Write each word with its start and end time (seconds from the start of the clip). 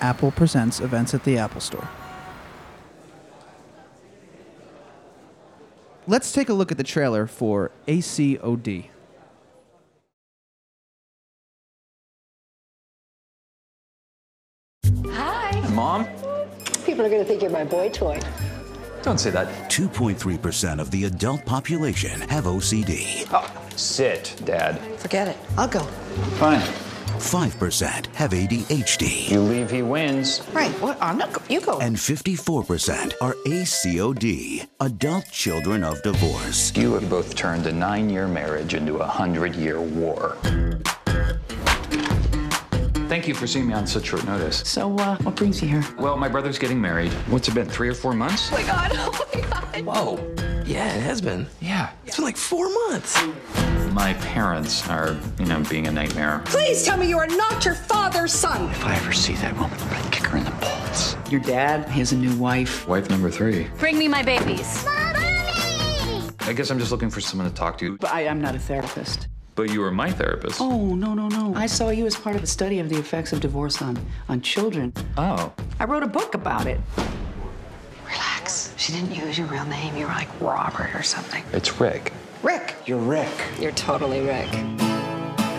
Apple 0.00 0.30
Presents 0.30 0.80
events 0.80 1.14
at 1.14 1.24
the 1.24 1.38
Apple 1.38 1.60
Store. 1.60 1.88
Let's 6.08 6.30
take 6.32 6.48
a 6.48 6.52
look 6.52 6.70
at 6.70 6.78
the 6.78 6.84
trailer 6.84 7.26
for 7.26 7.72
ACOD. 7.88 8.86
Hi. 15.08 15.68
Mom? 15.70 16.06
People 16.84 17.04
are 17.04 17.08
going 17.08 17.22
to 17.22 17.24
think 17.24 17.42
you're 17.42 17.50
my 17.50 17.64
boy 17.64 17.88
toy. 17.88 18.20
Don't 19.02 19.18
say 19.18 19.30
that. 19.30 19.48
2.3% 19.70 20.80
of 20.80 20.90
the 20.90 21.04
adult 21.04 21.44
population 21.44 22.20
have 22.22 22.44
OCD. 22.44 23.26
Oh, 23.32 23.48
sit, 23.76 24.40
Dad. 24.44 24.80
Forget 24.98 25.28
it. 25.28 25.36
I'll 25.56 25.68
go. 25.68 25.80
Fine. 26.38 26.85
5% 27.18 28.06
have 28.14 28.30
ADHD. 28.32 29.30
You 29.30 29.40
leave, 29.40 29.70
he 29.70 29.82
wins. 29.82 30.42
Right. 30.52 30.70
What? 30.80 30.98
I'm 31.00 31.18
not. 31.18 31.50
You 31.50 31.60
go. 31.60 31.78
And 31.80 31.96
54% 31.96 33.14
are 33.20 33.34
ACOD, 33.46 34.66
adult 34.80 35.30
children 35.30 35.84
of 35.84 36.02
divorce. 36.02 36.76
You 36.76 36.94
have 36.94 37.08
both 37.08 37.34
turned 37.34 37.66
a 37.66 37.72
nine 37.72 38.10
year 38.10 38.28
marriage 38.28 38.74
into 38.74 38.96
a 38.98 39.06
hundred 39.06 39.54
year 39.56 39.80
war. 39.80 40.36
Thank 43.08 43.28
you 43.28 43.34
for 43.34 43.46
seeing 43.46 43.68
me 43.68 43.74
on 43.74 43.86
such 43.86 44.06
short 44.06 44.24
notice. 44.26 44.58
So, 44.68 44.94
uh, 44.96 45.16
what 45.18 45.36
brings 45.36 45.62
you 45.62 45.68
here? 45.68 45.84
Well, 45.98 46.16
my 46.16 46.28
brother's 46.28 46.58
getting 46.58 46.80
married. 46.80 47.12
What's 47.28 47.46
it 47.48 47.54
been, 47.54 47.68
three 47.68 47.88
or 47.88 47.94
four 47.94 48.12
months? 48.14 48.50
oh 48.52 48.56
my 48.56 48.62
god! 48.62 48.92
Oh 48.96 49.28
my 49.32 49.40
god! 49.42 49.84
Whoa. 49.86 50.55
Yeah, 50.66 50.92
it 50.92 51.02
has 51.02 51.20
been. 51.20 51.46
Yeah. 51.60 51.90
It's 52.04 52.16
been 52.16 52.24
like 52.24 52.36
four 52.36 52.68
months. 52.88 53.16
My 53.92 54.14
parents 54.14 54.86
are, 54.88 55.16
you 55.38 55.46
know, 55.46 55.62
being 55.70 55.86
a 55.86 55.92
nightmare. 55.92 56.42
Please 56.44 56.84
tell 56.84 56.96
me 56.96 57.08
you 57.08 57.18
are 57.18 57.28
not 57.28 57.64
your 57.64 57.76
father's 57.76 58.32
son. 58.32 58.68
If 58.70 58.84
I 58.84 58.96
ever 58.96 59.12
see 59.12 59.34
that 59.34 59.54
woman, 59.54 59.78
I'm 59.80 59.90
gonna 59.90 60.10
kick 60.10 60.24
her 60.26 60.38
in 60.38 60.44
the 60.44 60.50
balls. 60.50 61.16
Your 61.30 61.40
dad 61.40 61.88
he 61.88 62.00
has 62.00 62.10
a 62.10 62.16
new 62.16 62.34
wife. 62.36 62.86
Wife 62.88 63.08
number 63.08 63.30
three. 63.30 63.68
Bring 63.78 63.96
me 63.96 64.08
my 64.08 64.24
babies. 64.24 64.84
Mommy! 64.84 66.28
I 66.40 66.52
guess 66.52 66.70
I'm 66.70 66.80
just 66.80 66.90
looking 66.90 67.10
for 67.10 67.20
someone 67.20 67.48
to 67.48 67.54
talk 67.54 67.78
to. 67.78 67.96
But 67.98 68.12
I, 68.12 68.22
am 68.22 68.40
not 68.40 68.56
a 68.56 68.58
therapist. 68.58 69.28
But 69.54 69.70
you 69.72 69.80
were 69.80 69.92
my 69.92 70.10
therapist. 70.10 70.60
Oh, 70.60 70.96
no, 70.96 71.14
no, 71.14 71.28
no. 71.28 71.54
I 71.54 71.66
saw 71.66 71.90
you 71.90 72.06
as 72.06 72.16
part 72.16 72.34
of 72.34 72.42
a 72.42 72.46
study 72.46 72.80
of 72.80 72.88
the 72.88 72.98
effects 72.98 73.32
of 73.32 73.40
divorce 73.40 73.80
on, 73.80 73.98
on 74.28 74.40
children. 74.40 74.92
Oh. 75.16 75.52
I 75.78 75.84
wrote 75.84 76.02
a 76.02 76.08
book 76.08 76.34
about 76.34 76.66
it. 76.66 76.80
Relax. 78.46 78.72
She 78.76 78.92
didn't 78.92 79.12
use 79.12 79.36
your 79.36 79.48
real 79.48 79.64
name. 79.64 79.96
You 79.96 80.06
were 80.06 80.12
like 80.12 80.28
Robert 80.40 80.94
or 80.94 81.02
something. 81.02 81.42
It's 81.52 81.80
Rick. 81.80 82.12
Rick. 82.44 82.76
You're 82.86 82.98
Rick. 82.98 83.28
You're 83.58 83.72
totally 83.72 84.20
Rick. 84.20 84.52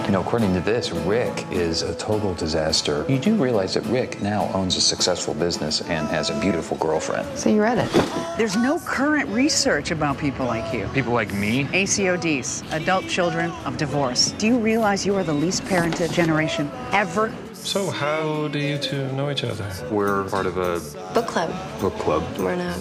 You 0.05 0.13
know, 0.13 0.21
according 0.21 0.53
to 0.53 0.61
this, 0.61 0.91
Rick 0.91 1.45
is 1.51 1.81
a 1.81 1.93
total 1.95 2.33
disaster. 2.35 3.05
You 3.09 3.19
do 3.19 3.35
realize 3.35 3.73
that 3.73 3.85
Rick 3.87 4.21
now 4.21 4.49
owns 4.53 4.77
a 4.77 4.81
successful 4.81 5.33
business 5.33 5.81
and 5.81 6.07
has 6.07 6.29
a 6.29 6.39
beautiful 6.39 6.77
girlfriend. 6.77 7.27
So 7.37 7.49
you 7.49 7.61
read 7.61 7.77
it. 7.77 7.91
There's 8.37 8.55
no 8.55 8.79
current 8.79 9.27
research 9.31 9.91
about 9.91 10.17
people 10.17 10.45
like 10.45 10.73
you. 10.73 10.87
People 10.93 11.11
like 11.11 11.33
me? 11.33 11.65
ACODs, 11.65 12.71
adult 12.71 13.05
children 13.09 13.51
of 13.65 13.75
divorce. 13.75 14.31
Do 14.37 14.47
you 14.47 14.57
realize 14.57 15.05
you 15.05 15.13
are 15.15 15.25
the 15.25 15.33
least 15.33 15.65
parented 15.65 16.13
generation 16.13 16.71
ever? 16.93 17.33
So, 17.67 17.91
how 17.91 18.47
do 18.47 18.59
you 18.59 18.77
two 18.77 19.11
know 19.11 19.29
each 19.29 19.43
other? 19.43 19.69
We're 19.91 20.23
part 20.29 20.45
of 20.45 20.55
a 20.57 20.79
Book 21.13 21.27
club. 21.27 21.53
book 21.81 21.93
club. 21.99 22.23
We're 22.37 22.53
in 22.53 22.61
a 22.61 22.73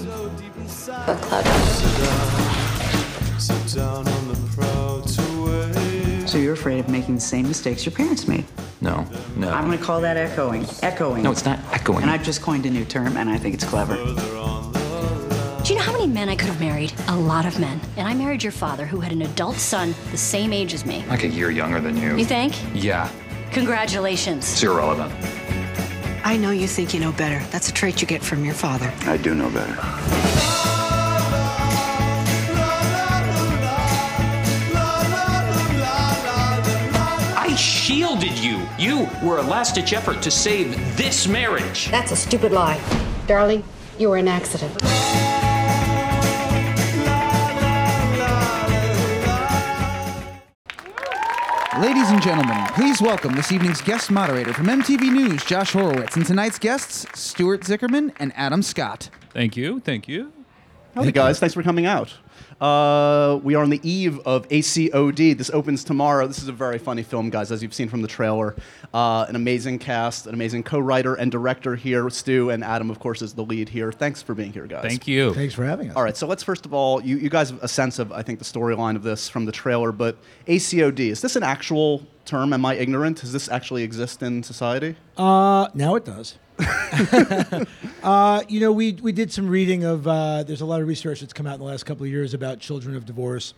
book 1.05 1.21
club. 1.23 1.45
So 6.29 6.39
you're 6.39 6.53
afraid 6.53 6.79
of 6.79 6.89
making 6.89 7.17
the 7.17 7.21
same 7.21 7.49
mistakes 7.49 7.85
your 7.85 7.97
parents 7.97 8.29
made. 8.29 8.45
No, 8.81 9.05
no. 9.35 9.51
I'm 9.51 9.67
going 9.67 9.77
to 9.77 9.85
call 9.85 10.01
that 10.03 10.17
echoing. 10.17 10.65
Echoing. 10.83 11.25
No, 11.25 11.33
it's 11.33 11.45
not 11.45 11.59
echoing. 11.73 12.03
And 12.03 12.11
I've 12.11 12.23
just 12.23 12.41
coined 12.41 12.65
a 12.65 12.71
new 12.71 12.85
term, 12.85 13.17
and 13.17 13.29
I 13.29 13.39
think 13.39 13.57
it's 13.57 13.65
clever. 13.65 13.97
Do 13.97 15.73
you 15.73 15.75
know 15.75 15.85
how 15.85 15.91
many 15.93 16.07
men 16.07 16.29
I 16.29 16.37
could 16.37 16.47
have 16.49 16.61
married? 16.61 16.93
A 17.09 17.17
lot 17.17 17.45
of 17.45 17.59
men. 17.59 17.81
And 17.97 18.07
I 18.07 18.15
married 18.15 18.45
your 18.45 18.53
father, 18.53 18.87
who 18.87 19.01
had 19.01 19.11
an 19.11 19.23
adult 19.23 19.57
son 19.57 19.97
the 20.13 20.17
same 20.17 20.53
age 20.53 20.73
as 20.75 20.87
me. 20.87 21.05
like 21.09 21.25
a 21.25 21.29
year 21.29 21.51
younger 21.51 21.81
than 21.81 21.97
you. 21.97 22.17
You 22.17 22.25
think? 22.25 22.55
Yeah, 22.73 23.11
Congratulations. 23.53 24.53
it's 24.53 24.63
irrelevant. 24.63 25.13
I 26.25 26.37
know 26.37 26.51
you 26.51 26.67
think 26.67 26.93
you 26.93 27.01
know 27.01 27.13
better. 27.13 27.45
That's 27.51 27.69
a 27.69 27.73
trait 27.73 28.01
you 28.03 28.07
get 28.09 28.23
from 28.23 28.45
your 28.45 28.55
father. 28.55 28.93
I 29.03 29.17
do 29.17 29.35
know 29.35 29.49
better. 29.51 29.77
I 37.39 37.55
shielded 37.57 38.37
you. 38.39 38.61
You 38.79 39.09
were 39.23 39.39
a 39.39 39.43
last 39.43 39.75
ditch 39.77 39.93
effort 39.93 40.21
to 40.23 40.31
save 40.31 40.75
this 40.97 41.29
marriage. 41.29 41.91
That's 41.91 42.13
a 42.13 42.17
stupid 42.17 42.53
lie. 42.53 42.81
Darling, 43.27 43.63
you 43.99 44.09
were 44.11 44.17
an 44.17 44.29
accident. 44.29 44.73
Ladies 51.81 52.09
and 52.11 52.23
gentlemen, 52.23 52.65
please 52.69 53.03
welcome 53.03 53.35
this 53.35 53.53
evening's 53.53 53.83
guest 53.83 54.11
moderator 54.11 54.55
from 54.55 54.65
MTV 54.67 55.13
News, 55.13 55.45
Josh 55.45 55.73
Horowitz, 55.73 56.17
and 56.17 56.25
tonight's 56.25 56.59
guests, 56.59 57.07
Stuart 57.13 57.61
Zicherman 57.61 58.13
and 58.19 58.33
Adam 58.35 58.63
Scott. 58.63 59.11
Thank 59.35 59.59
you. 59.59 59.81
Thank 59.81 60.09
you. 60.09 60.33
Hey 60.95 61.13
guys, 61.13 61.39
thanks 61.39 61.53
for 61.53 61.63
coming 61.63 61.85
out. 61.85 62.15
Uh, 62.61 63.39
we 63.43 63.55
are 63.55 63.63
on 63.63 63.71
the 63.71 63.81
eve 63.83 64.19
of 64.21 64.49
ACOD. 64.49 65.37
This 65.37 65.51
opens 65.51 65.85
tomorrow. 65.85 66.27
This 66.27 66.39
is 66.39 66.49
a 66.49 66.53
very 66.53 66.79
funny 66.79 67.03
film, 67.03 67.29
guys, 67.29 67.53
as 67.53 67.63
you've 67.63 67.75
seen 67.75 67.89
from 67.89 68.03
the 68.03 68.09
trailer. 68.09 68.57
Uh, 68.95 69.27
an 69.29 69.37
amazing 69.37 69.79
cast, 69.79 70.27
an 70.27 70.35
amazing 70.35 70.63
co-writer 70.63 71.15
and 71.15 71.31
director 71.31 71.77
here. 71.77 72.09
Stu 72.09 72.51
and 72.51 72.65
Adam, 72.65 72.91
of 72.91 72.99
course, 72.99 73.21
is 73.21 73.35
the 73.35 73.45
lead 73.45 73.69
here. 73.69 73.93
Thanks 73.93 74.23
for 74.23 74.35
being 74.35 74.53
here, 74.53 74.67
guys. 74.67 74.83
Thank 74.83 75.07
you. 75.07 75.35
Thanks 75.35 75.55
for 75.55 75.65
having 75.65 75.91
us. 75.91 75.97
All 75.97 76.03
right, 76.03 76.17
so 76.17 76.27
let's 76.27 76.43
first 76.43 76.65
of 76.65 76.73
all, 76.73 77.03
you, 77.03 77.19
you 77.19 77.29
guys 77.29 77.51
have 77.51 77.63
a 77.63 77.69
sense 77.69 77.99
of, 77.99 78.11
I 78.11 78.23
think, 78.23 78.39
the 78.39 78.45
storyline 78.45 78.97
of 78.97 79.03
this 79.03 79.29
from 79.29 79.45
the 79.45 79.53
trailer, 79.53 79.93
but 79.93 80.17
ACOD, 80.47 81.01
is 81.01 81.21
this 81.21 81.37
an 81.37 81.43
actual 81.43 82.07
term? 82.25 82.53
Am 82.53 82.65
I 82.65 82.75
ignorant? 82.75 83.21
Does 83.21 83.33
this 83.33 83.51
actually 83.51 83.83
exist 83.83 84.23
in 84.23 84.43
society? 84.43 84.97
Uh, 85.17 85.69
now 85.75 85.95
it 85.95 86.05
does. 86.05 86.37
uh, 88.03 88.43
you 88.49 88.61
know, 88.61 88.73
we 88.73 88.93
we 88.95 89.13
did 89.13 89.33
some 89.33 89.49
reading 89.49 89.85
of. 89.85 90.07
Uh, 90.07 90.43
there's 90.43 90.61
a 90.61 90.67
lot 90.67 90.81
of 90.81 90.89
research 90.89 91.21
that's 91.21 91.33
come 91.33 91.47
out 91.47 91.55
in 91.55 91.61
the 91.61 91.67
last 91.67 91.85
couple 91.85 92.05
of 92.05 92.11
years 92.11 92.35
about 92.35 92.61
children 92.61 92.97
of 92.97 93.05
divorce, 93.05 93.55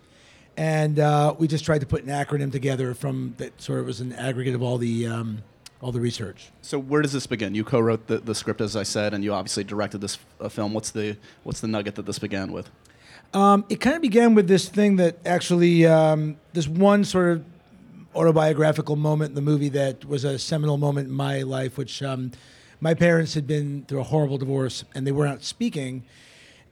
and 0.57 0.99
uh, 0.99 1.35
we 1.39 1.47
just 1.47 1.65
tried 1.65 1.81
to 1.81 1.87
put 1.87 2.03
an 2.03 2.09
acronym 2.09 2.51
together 2.51 2.95
from 2.95 3.35
that 3.39 3.61
sort 3.61 3.81
of 3.81 3.87
was 3.87 4.01
an 4.01 4.13
aggregate 4.15 4.55
of 4.55 4.63
all 4.63 4.79
the 4.79 5.07
um, 5.07 5.43
all 5.81 5.93
the 5.93 6.01
research. 6.01 6.51
So 6.61 6.79
where 6.79 7.03
does 7.03 7.13
this 7.13 7.27
begin? 7.27 7.55
You 7.55 7.63
co-wrote 7.63 8.09
the, 8.09 8.19
the 8.19 8.35
script, 8.35 8.61
as 8.61 8.75
I 8.75 8.83
said, 8.83 9.15
and 9.15 9.23
you 9.23 9.33
obviously 9.33 9.65
directed 9.65 10.01
this 10.01 10.19
uh, 10.41 10.49
film. 10.49 10.75
What's 10.75 10.91
the 10.91 11.17
what's 11.45 11.61
the 11.61 11.69
nugget 11.69 11.95
that 11.97 12.07
this 12.07 12.19
began 12.19 12.53
with? 12.53 12.71
Um, 13.35 13.65
it 13.69 13.81
kind 13.81 13.95
of 13.95 14.03
began 14.03 14.35
with 14.35 14.49
this 14.49 14.69
thing 14.69 14.97
that 14.97 15.19
actually 15.27 15.87
um, 15.87 16.39
this 16.53 16.67
one 16.67 17.05
sort 17.05 17.29
of 17.29 17.45
autobiographical 18.15 18.97
moment 18.97 19.31
in 19.31 19.35
the 19.35 19.43
movie 19.43 19.69
that 19.69 20.05
was 20.05 20.25
a 20.25 20.39
seminal 20.39 20.79
moment 20.79 21.09
in 21.09 21.15
my 21.15 21.43
life, 21.43 21.77
which 21.77 22.03
um, 22.03 22.33
my 22.81 22.95
parents 22.95 23.35
had 23.35 23.47
been 23.47 23.85
through 23.87 24.01
a 24.01 24.05
horrible 24.05 24.39
divorce 24.39 24.85
and 24.95 25.07
they 25.07 25.13
weren't 25.13 25.45
speaking, 25.45 26.05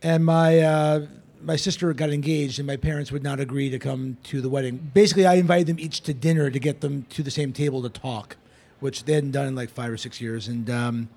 and 0.03 0.25
my 0.25 0.61
uh, 0.61 1.06
my 1.43 1.56
sister 1.56 1.93
got 1.93 2.11
engaged 2.11 2.59
and 2.59 2.67
my 2.67 2.77
parents 2.77 3.12
would 3.12 3.22
not 3.22 3.41
agree 3.41 3.71
to 3.71 3.78
come 3.78 4.16
to 4.25 4.41
the 4.41 4.49
wedding. 4.49 4.91
Basically, 4.95 5.27
I 5.27 5.34
invited 5.34 5.66
them 5.66 5.78
each 5.78 6.00
to 6.03 6.15
dinner 6.15 6.50
to 6.50 6.59
get 6.59 6.81
them 6.81 7.05
to 7.11 7.22
the 7.22 7.31
same 7.31 7.53
table 7.53 7.83
to 7.83 7.89
talk, 7.89 8.37
which 8.81 9.05
they 9.05 9.15
hadn't 9.15 9.33
done 9.33 9.47
in 9.47 9.55
like 9.55 9.71
five 9.71 9.91
or 9.91 9.97
six 9.97 10.21
years, 10.21 10.49
and 10.49 10.69
um, 10.71 11.09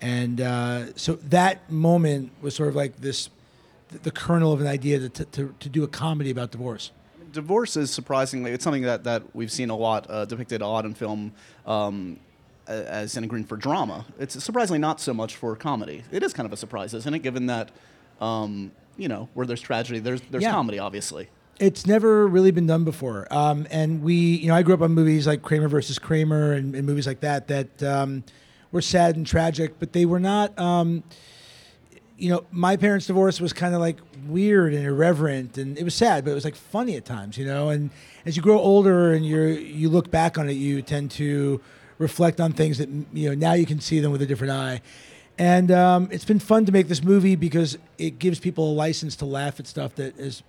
and 0.00 0.40
uh, 0.40 0.94
so 0.94 1.14
that 1.16 1.70
moment 1.70 2.32
was 2.42 2.54
sort 2.54 2.68
of 2.68 2.76
like 2.76 2.96
this 2.96 3.30
the 4.02 4.10
kernel 4.10 4.52
of 4.52 4.60
an 4.60 4.66
idea 4.66 5.08
to, 5.08 5.24
to, 5.24 5.54
to 5.60 5.68
do 5.68 5.84
a 5.84 5.88
comedy 5.88 6.30
about 6.30 6.50
divorce. 6.50 6.90
Divorce 7.32 7.76
is 7.76 7.90
surprisingly 7.90 8.50
it's 8.50 8.64
something 8.64 8.82
that, 8.82 9.04
that 9.04 9.22
we've 9.34 9.52
seen 9.52 9.70
a 9.70 9.76
lot 9.76 10.06
uh, 10.08 10.24
depicted 10.24 10.60
a 10.60 10.66
lot 10.66 10.84
in 10.84 10.94
film 10.94 11.32
um, 11.66 12.18
as 12.68 13.16
in 13.16 13.26
green 13.28 13.44
for 13.44 13.56
drama. 13.56 14.04
It's 14.18 14.42
surprisingly 14.42 14.78
not 14.78 15.00
so 15.00 15.12
much 15.14 15.36
for 15.36 15.54
comedy. 15.56 16.02
It 16.10 16.22
is 16.22 16.32
kind 16.32 16.46
of 16.46 16.52
a 16.52 16.56
surprise, 16.56 16.94
isn't 16.94 17.12
it? 17.14 17.20
Given 17.20 17.46
that 17.46 17.70
um, 18.20 18.72
you 18.96 19.08
know 19.08 19.28
where 19.34 19.46
there's 19.46 19.60
tragedy, 19.60 19.98
there's 19.98 20.20
there's 20.30 20.42
Yeah. 20.44 20.52
comedy, 20.52 20.78
obviously. 20.78 21.28
It's 21.58 21.86
never 21.86 22.26
really 22.26 22.50
been 22.50 22.66
done 22.66 22.84
before. 22.84 23.26
Um, 23.30 23.66
and 23.70 24.02
we, 24.02 24.14
you 24.14 24.48
know, 24.48 24.54
I 24.54 24.62
grew 24.62 24.74
up 24.74 24.82
on 24.82 24.92
movies 24.92 25.26
like 25.26 25.40
Kramer 25.40 25.68
versus 25.68 25.98
Kramer 25.98 26.52
and, 26.52 26.74
and 26.74 26.86
movies 26.86 27.06
like 27.06 27.20
that 27.20 27.48
that 27.48 27.82
um, 27.82 28.24
were 28.72 28.82
sad 28.82 29.16
and 29.16 29.26
tragic, 29.26 29.78
but 29.78 29.92
they 29.94 30.04
were 30.04 30.20
not. 30.20 30.58
Um, 30.58 31.02
you 32.18 32.30
know, 32.30 32.44
my 32.50 32.76
parents' 32.76 33.06
divorce 33.06 33.40
was 33.40 33.52
kind 33.52 33.74
of 33.74 33.80
like 33.80 33.98
weird 34.26 34.72
and 34.74 34.84
irreverent, 34.86 35.58
and 35.58 35.78
it 35.78 35.84
was 35.84 35.94
sad, 35.94 36.24
but 36.24 36.30
it 36.30 36.34
was 36.34 36.44
like 36.44 36.54
funny 36.54 36.96
at 36.96 37.04
times, 37.04 37.36
you 37.38 37.44
know. 37.46 37.68
And 37.70 37.90
as 38.24 38.36
you 38.36 38.42
grow 38.42 38.58
older 38.58 39.12
and 39.12 39.24
you 39.24 39.40
you 39.48 39.88
look 39.88 40.10
back 40.10 40.38
on 40.38 40.48
it, 40.48 40.54
you 40.54 40.80
tend 40.82 41.10
to 41.12 41.60
reflect 41.98 42.40
on 42.40 42.52
things 42.52 42.78
that 42.78 42.88
you 43.12 43.28
know 43.28 43.34
now 43.34 43.52
you 43.54 43.66
can 43.66 43.80
see 43.80 44.00
them 44.00 44.12
with 44.12 44.22
a 44.22 44.26
different 44.26 44.52
eye. 44.52 44.80
And 45.38 45.70
um, 45.70 46.08
it's 46.10 46.24
been 46.24 46.38
fun 46.38 46.64
to 46.64 46.72
make 46.72 46.88
this 46.88 47.02
movie 47.04 47.36
because 47.36 47.76
it 47.98 48.18
gives 48.18 48.38
people 48.40 48.72
a 48.72 48.74
license 48.74 49.16
to 49.16 49.26
laugh 49.26 49.60
at 49.60 49.66
stuff 49.66 49.94
that 49.96 50.16
has 50.16 50.42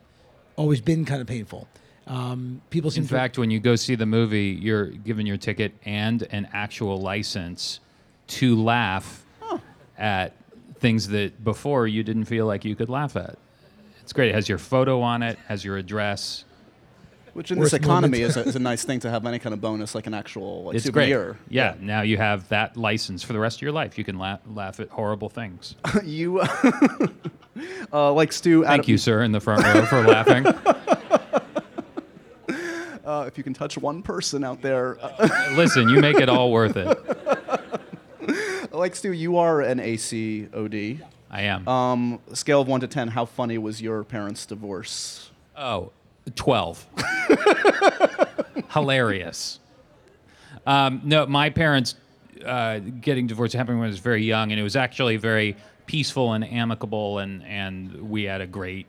always 0.55 0.79
been 0.79 1.03
kind 1.03 1.19
of 1.19 1.27
painful. 1.27 1.67
Um, 2.07 2.61
people 2.69 2.89
seem 2.89 3.01
In 3.03 3.07
to- 3.09 3.13
fact, 3.13 3.38
when 3.38 3.51
you 3.51 3.59
go 3.59 3.75
see 3.75 3.95
the 3.95 4.05
movie, 4.05 4.57
you're 4.61 4.85
given 4.85 5.25
your 5.25 5.35
ticket 5.35 5.73
and 5.83 6.23
an 6.31 6.47
actual 6.53 7.01
license 7.01 7.81
to 8.27 8.55
laugh 8.61 9.25
at 9.97 10.31
things 10.79 11.09
that 11.09 11.43
before 11.43 11.85
you 11.88 12.01
didn't 12.03 12.25
feel 12.25 12.45
like 12.45 12.63
you 12.63 12.75
could 12.75 12.88
laugh 12.88 13.17
at. 13.17 13.38
It's 14.01 14.13
great. 14.13 14.29
It 14.29 14.35
has 14.35 14.47
your 14.47 14.57
photo 14.57 15.01
on 15.01 15.21
it, 15.21 15.38
has 15.47 15.65
your 15.65 15.75
address. 15.77 16.45
Which 17.38 17.51
in 17.51 17.60
this 17.60 17.74
economy 17.74 18.22
is 18.22 18.36
a, 18.36 18.42
is 18.42 18.56
a 18.56 18.60
nice 18.60 18.84
thing 18.84 19.00
to 19.01 19.12
have 19.12 19.24
any 19.28 19.38
kind 19.38 19.54
of 19.54 19.62
bonus, 19.62 19.94
like 19.94 20.07
an 20.07 20.16
actual 20.16 20.63
like 20.63 20.75
it's 20.78 20.86
souvenir. 20.86 21.34
great. 21.34 21.36
Yeah, 21.50 21.75
now 21.80 22.01
you 22.01 22.18
have 22.18 22.50
that 22.50 22.75
license 22.75 23.22
for 23.22 23.34
the 23.34 23.38
rest 23.38 23.60
of 23.60 23.62
your 23.62 23.72
life. 23.72 23.95
You 23.95 24.04
can 24.04 24.18
laugh, 24.18 24.39
laugh 24.51 24.80
at 24.80 24.89
horrible 24.89 25.30
things. 25.30 25.75
you 26.04 26.39
uh, 27.94 28.12
like 28.12 28.34
Stu. 28.34 28.63
Thank 28.63 28.80
Adam- 28.80 28.89
you, 28.89 28.98
sir, 28.98 29.22
in 29.22 29.34
the 29.34 29.39
front 29.39 29.63
row 29.63 29.86
for 29.86 30.01
laughing. 30.01 30.48
Uh, 33.06 33.24
if 33.25 33.38
you 33.38 33.44
can 33.44 33.54
touch 33.54 33.78
one 33.78 34.01
person 34.01 34.44
out 34.44 34.62
there, 34.62 34.98
uh, 35.01 35.54
Listen, 35.56 35.88
you 35.88 36.01
make 36.01 36.18
it 36.18 36.28
all 36.28 36.51
worth 36.51 36.75
it. 36.75 36.98
like 38.74 38.98
Stu, 38.98 39.13
you 39.13 39.38
are 39.38 39.62
an 39.62 39.78
ACOD. 39.80 41.01
I 41.31 41.42
am. 41.44 41.66
Um, 41.69 42.19
scale 42.34 42.60
of 42.60 42.68
one 42.68 42.81
to 42.81 42.88
ten, 42.88 43.07
how 43.07 43.24
funny 43.24 43.57
was 43.57 43.81
your 43.81 44.04
parents' 44.04 44.45
divorce? 44.45 45.31
Oh, 45.56 45.94
12. 46.35 46.85
Hilarious. 48.71 49.59
Um, 50.65 51.01
no, 51.03 51.25
my 51.25 51.50
parents 51.50 51.95
uh, 52.45 52.79
getting 52.79 53.27
divorced 53.27 53.53
happened 53.53 53.79
when 53.79 53.88
I 53.88 53.89
was 53.89 54.00
very 54.00 54.24
young, 54.24 54.51
and 54.51 54.59
it 54.59 54.63
was 54.63 54.75
actually 54.75 55.18
very 55.18 55.56
peaceful 55.85 56.33
and 56.33 56.44
amicable, 56.44 57.19
and, 57.19 57.44
and 57.44 58.09
we 58.09 58.24
had 58.24 58.41
a 58.41 58.47
great 58.47 58.85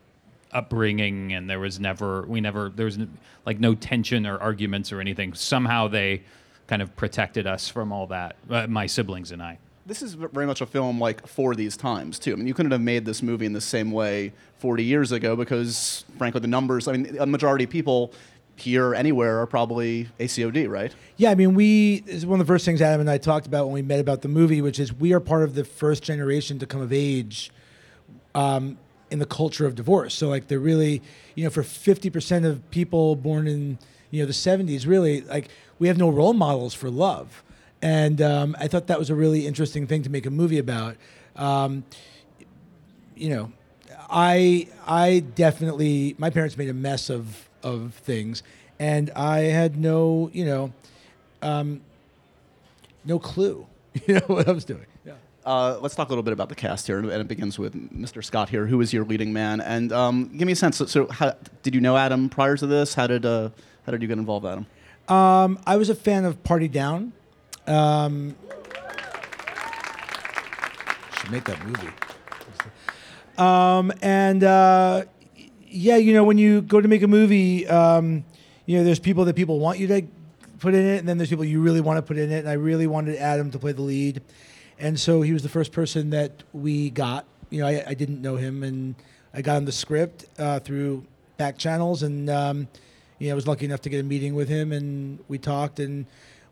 upbringing, 0.52 1.32
and 1.32 1.48
there 1.48 1.60
was 1.60 1.78
never, 1.78 2.22
we 2.22 2.40
never, 2.40 2.70
there 2.70 2.86
was 2.86 2.98
like 3.46 3.60
no 3.60 3.74
tension 3.74 4.26
or 4.26 4.38
arguments 4.38 4.92
or 4.92 5.00
anything. 5.00 5.34
Somehow 5.34 5.88
they 5.88 6.22
kind 6.66 6.82
of 6.82 6.94
protected 6.96 7.46
us 7.46 7.68
from 7.68 7.92
all 7.92 8.06
that, 8.08 8.36
uh, 8.50 8.66
my 8.66 8.86
siblings 8.86 9.30
and 9.30 9.42
I. 9.42 9.58
This 9.88 10.02
is 10.02 10.12
very 10.12 10.44
much 10.44 10.60
a 10.60 10.66
film 10.66 11.00
like 11.00 11.26
for 11.26 11.54
these 11.54 11.74
times 11.74 12.18
too. 12.18 12.34
I 12.34 12.36
mean, 12.36 12.46
you 12.46 12.52
couldn't 12.52 12.72
have 12.72 12.82
made 12.82 13.06
this 13.06 13.22
movie 13.22 13.46
in 13.46 13.54
the 13.54 13.60
same 13.62 13.90
way 13.90 14.34
40 14.58 14.84
years 14.84 15.12
ago 15.12 15.34
because, 15.34 16.04
frankly, 16.18 16.42
the 16.42 16.46
numbers. 16.46 16.86
I 16.86 16.92
mean, 16.92 17.16
a 17.18 17.24
majority 17.24 17.64
of 17.64 17.70
people 17.70 18.12
here 18.56 18.94
anywhere 18.94 19.40
are 19.40 19.46
probably 19.46 20.10
ACOD, 20.20 20.68
right? 20.68 20.94
Yeah, 21.16 21.30
I 21.30 21.34
mean, 21.36 21.54
we 21.54 22.02
is 22.06 22.26
one 22.26 22.38
of 22.38 22.46
the 22.46 22.52
first 22.52 22.66
things 22.66 22.82
Adam 22.82 23.00
and 23.00 23.08
I 23.08 23.16
talked 23.16 23.46
about 23.46 23.64
when 23.64 23.72
we 23.72 23.80
met 23.80 23.98
about 23.98 24.20
the 24.20 24.28
movie, 24.28 24.60
which 24.60 24.78
is 24.78 24.92
we 24.92 25.14
are 25.14 25.20
part 25.20 25.42
of 25.42 25.54
the 25.54 25.64
first 25.64 26.02
generation 26.02 26.58
to 26.58 26.66
come 26.66 26.82
of 26.82 26.92
age 26.92 27.50
um, 28.34 28.76
in 29.10 29.20
the 29.20 29.26
culture 29.26 29.64
of 29.64 29.74
divorce. 29.74 30.12
So, 30.12 30.28
like, 30.28 30.48
they're 30.48 30.58
really, 30.58 31.00
you 31.34 31.44
know, 31.44 31.50
for 31.50 31.62
fifty 31.62 32.10
percent 32.10 32.44
of 32.44 32.70
people 32.70 33.16
born 33.16 33.48
in 33.48 33.78
you 34.10 34.20
know 34.20 34.26
the 34.26 34.34
'70s, 34.34 34.86
really, 34.86 35.22
like, 35.22 35.48
we 35.78 35.88
have 35.88 35.96
no 35.96 36.10
role 36.10 36.34
models 36.34 36.74
for 36.74 36.90
love, 36.90 37.42
and 37.82 38.20
um, 38.20 38.56
I 38.58 38.68
thought 38.68 38.86
that 38.88 38.98
was 38.98 39.10
a 39.10 39.14
really 39.14 39.46
interesting 39.46 39.86
thing 39.86 40.02
to 40.02 40.10
make 40.10 40.26
a 40.26 40.30
movie 40.30 40.58
about. 40.58 40.96
Um, 41.36 41.84
you 43.14 43.30
know, 43.30 43.52
I 44.10 44.68
I 44.86 45.20
definitely 45.20 46.14
my 46.18 46.30
parents 46.30 46.56
made 46.56 46.68
a 46.68 46.74
mess 46.74 47.10
of 47.10 47.48
of 47.62 47.94
things, 47.94 48.42
and 48.78 49.10
I 49.10 49.40
had 49.40 49.76
no 49.76 50.30
you 50.32 50.44
know, 50.44 50.72
um, 51.42 51.80
no 53.04 53.18
clue, 53.18 53.66
you 54.06 54.14
know 54.14 54.24
what 54.26 54.48
I 54.48 54.52
was 54.52 54.64
doing. 54.64 54.86
Yeah. 55.04 55.14
Uh, 55.44 55.78
let's 55.80 55.94
talk 55.94 56.08
a 56.08 56.10
little 56.10 56.22
bit 56.22 56.32
about 56.32 56.48
the 56.48 56.54
cast 56.54 56.86
here, 56.86 56.98
and 56.98 57.10
it 57.10 57.28
begins 57.28 57.58
with 57.58 57.74
Mr. 57.74 58.22
Scott 58.22 58.50
here, 58.50 58.66
who 58.66 58.80
is 58.80 58.92
your 58.92 59.04
leading 59.04 59.32
man, 59.32 59.60
and 59.60 59.92
um, 59.92 60.36
give 60.36 60.46
me 60.46 60.52
a 60.52 60.56
sense. 60.56 60.76
So, 60.76 60.86
so 60.86 61.06
how, 61.06 61.34
did 61.62 61.74
you 61.74 61.80
know 61.80 61.96
Adam 61.96 62.28
prior 62.28 62.56
to 62.56 62.66
this? 62.66 62.94
How 62.94 63.06
did 63.06 63.24
uh, 63.24 63.50
how 63.86 63.92
did 63.92 64.02
you 64.02 64.08
get 64.08 64.18
involved, 64.18 64.44
Adam? 64.44 64.66
Um, 65.08 65.58
I 65.66 65.76
was 65.76 65.88
a 65.88 65.94
fan 65.94 66.24
of 66.24 66.42
Party 66.44 66.68
Down. 66.68 67.12
Um, 67.68 68.34
should 71.18 71.30
make 71.30 71.44
that 71.44 71.64
movie. 71.66 71.88
Um, 73.36 73.92
and 74.02 74.42
uh, 74.42 75.04
yeah, 75.66 75.96
you 75.96 76.12
know, 76.14 76.24
when 76.24 76.38
you 76.38 76.62
go 76.62 76.80
to 76.80 76.88
make 76.88 77.02
a 77.02 77.08
movie, 77.08 77.66
um, 77.68 78.24
you 78.66 78.78
know, 78.78 78.84
there's 78.84 78.98
people 78.98 79.24
that 79.26 79.36
people 79.36 79.60
want 79.60 79.78
you 79.78 79.86
to 79.88 80.02
put 80.58 80.74
in 80.74 80.84
it, 80.84 80.98
and 80.98 81.08
then 81.08 81.18
there's 81.18 81.28
people 81.28 81.44
you 81.44 81.60
really 81.60 81.80
want 81.80 81.98
to 81.98 82.02
put 82.02 82.16
in 82.18 82.32
it. 82.32 82.38
And 82.38 82.48
I 82.48 82.54
really 82.54 82.86
wanted 82.86 83.16
Adam 83.16 83.50
to 83.52 83.58
play 83.58 83.72
the 83.72 83.82
lead, 83.82 84.22
and 84.78 84.98
so 84.98 85.22
he 85.22 85.32
was 85.32 85.42
the 85.42 85.48
first 85.48 85.72
person 85.72 86.10
that 86.10 86.42
we 86.52 86.90
got. 86.90 87.26
You 87.50 87.60
know, 87.60 87.66
I, 87.66 87.84
I 87.88 87.94
didn't 87.94 88.22
know 88.22 88.36
him, 88.36 88.62
and 88.62 88.94
I 89.32 89.42
got 89.42 89.58
him 89.58 89.66
the 89.66 89.72
script 89.72 90.26
uh, 90.38 90.60
through 90.60 91.04
back 91.36 91.58
channels, 91.58 92.02
and 92.02 92.28
um, 92.28 92.68
you 93.18 93.28
know, 93.28 93.32
I 93.32 93.34
was 93.34 93.46
lucky 93.46 93.66
enough 93.66 93.82
to 93.82 93.88
get 93.88 94.00
a 94.00 94.04
meeting 94.04 94.34
with 94.34 94.48
him, 94.48 94.72
and 94.72 95.20
we 95.28 95.38
talked, 95.38 95.78
and 95.80 96.06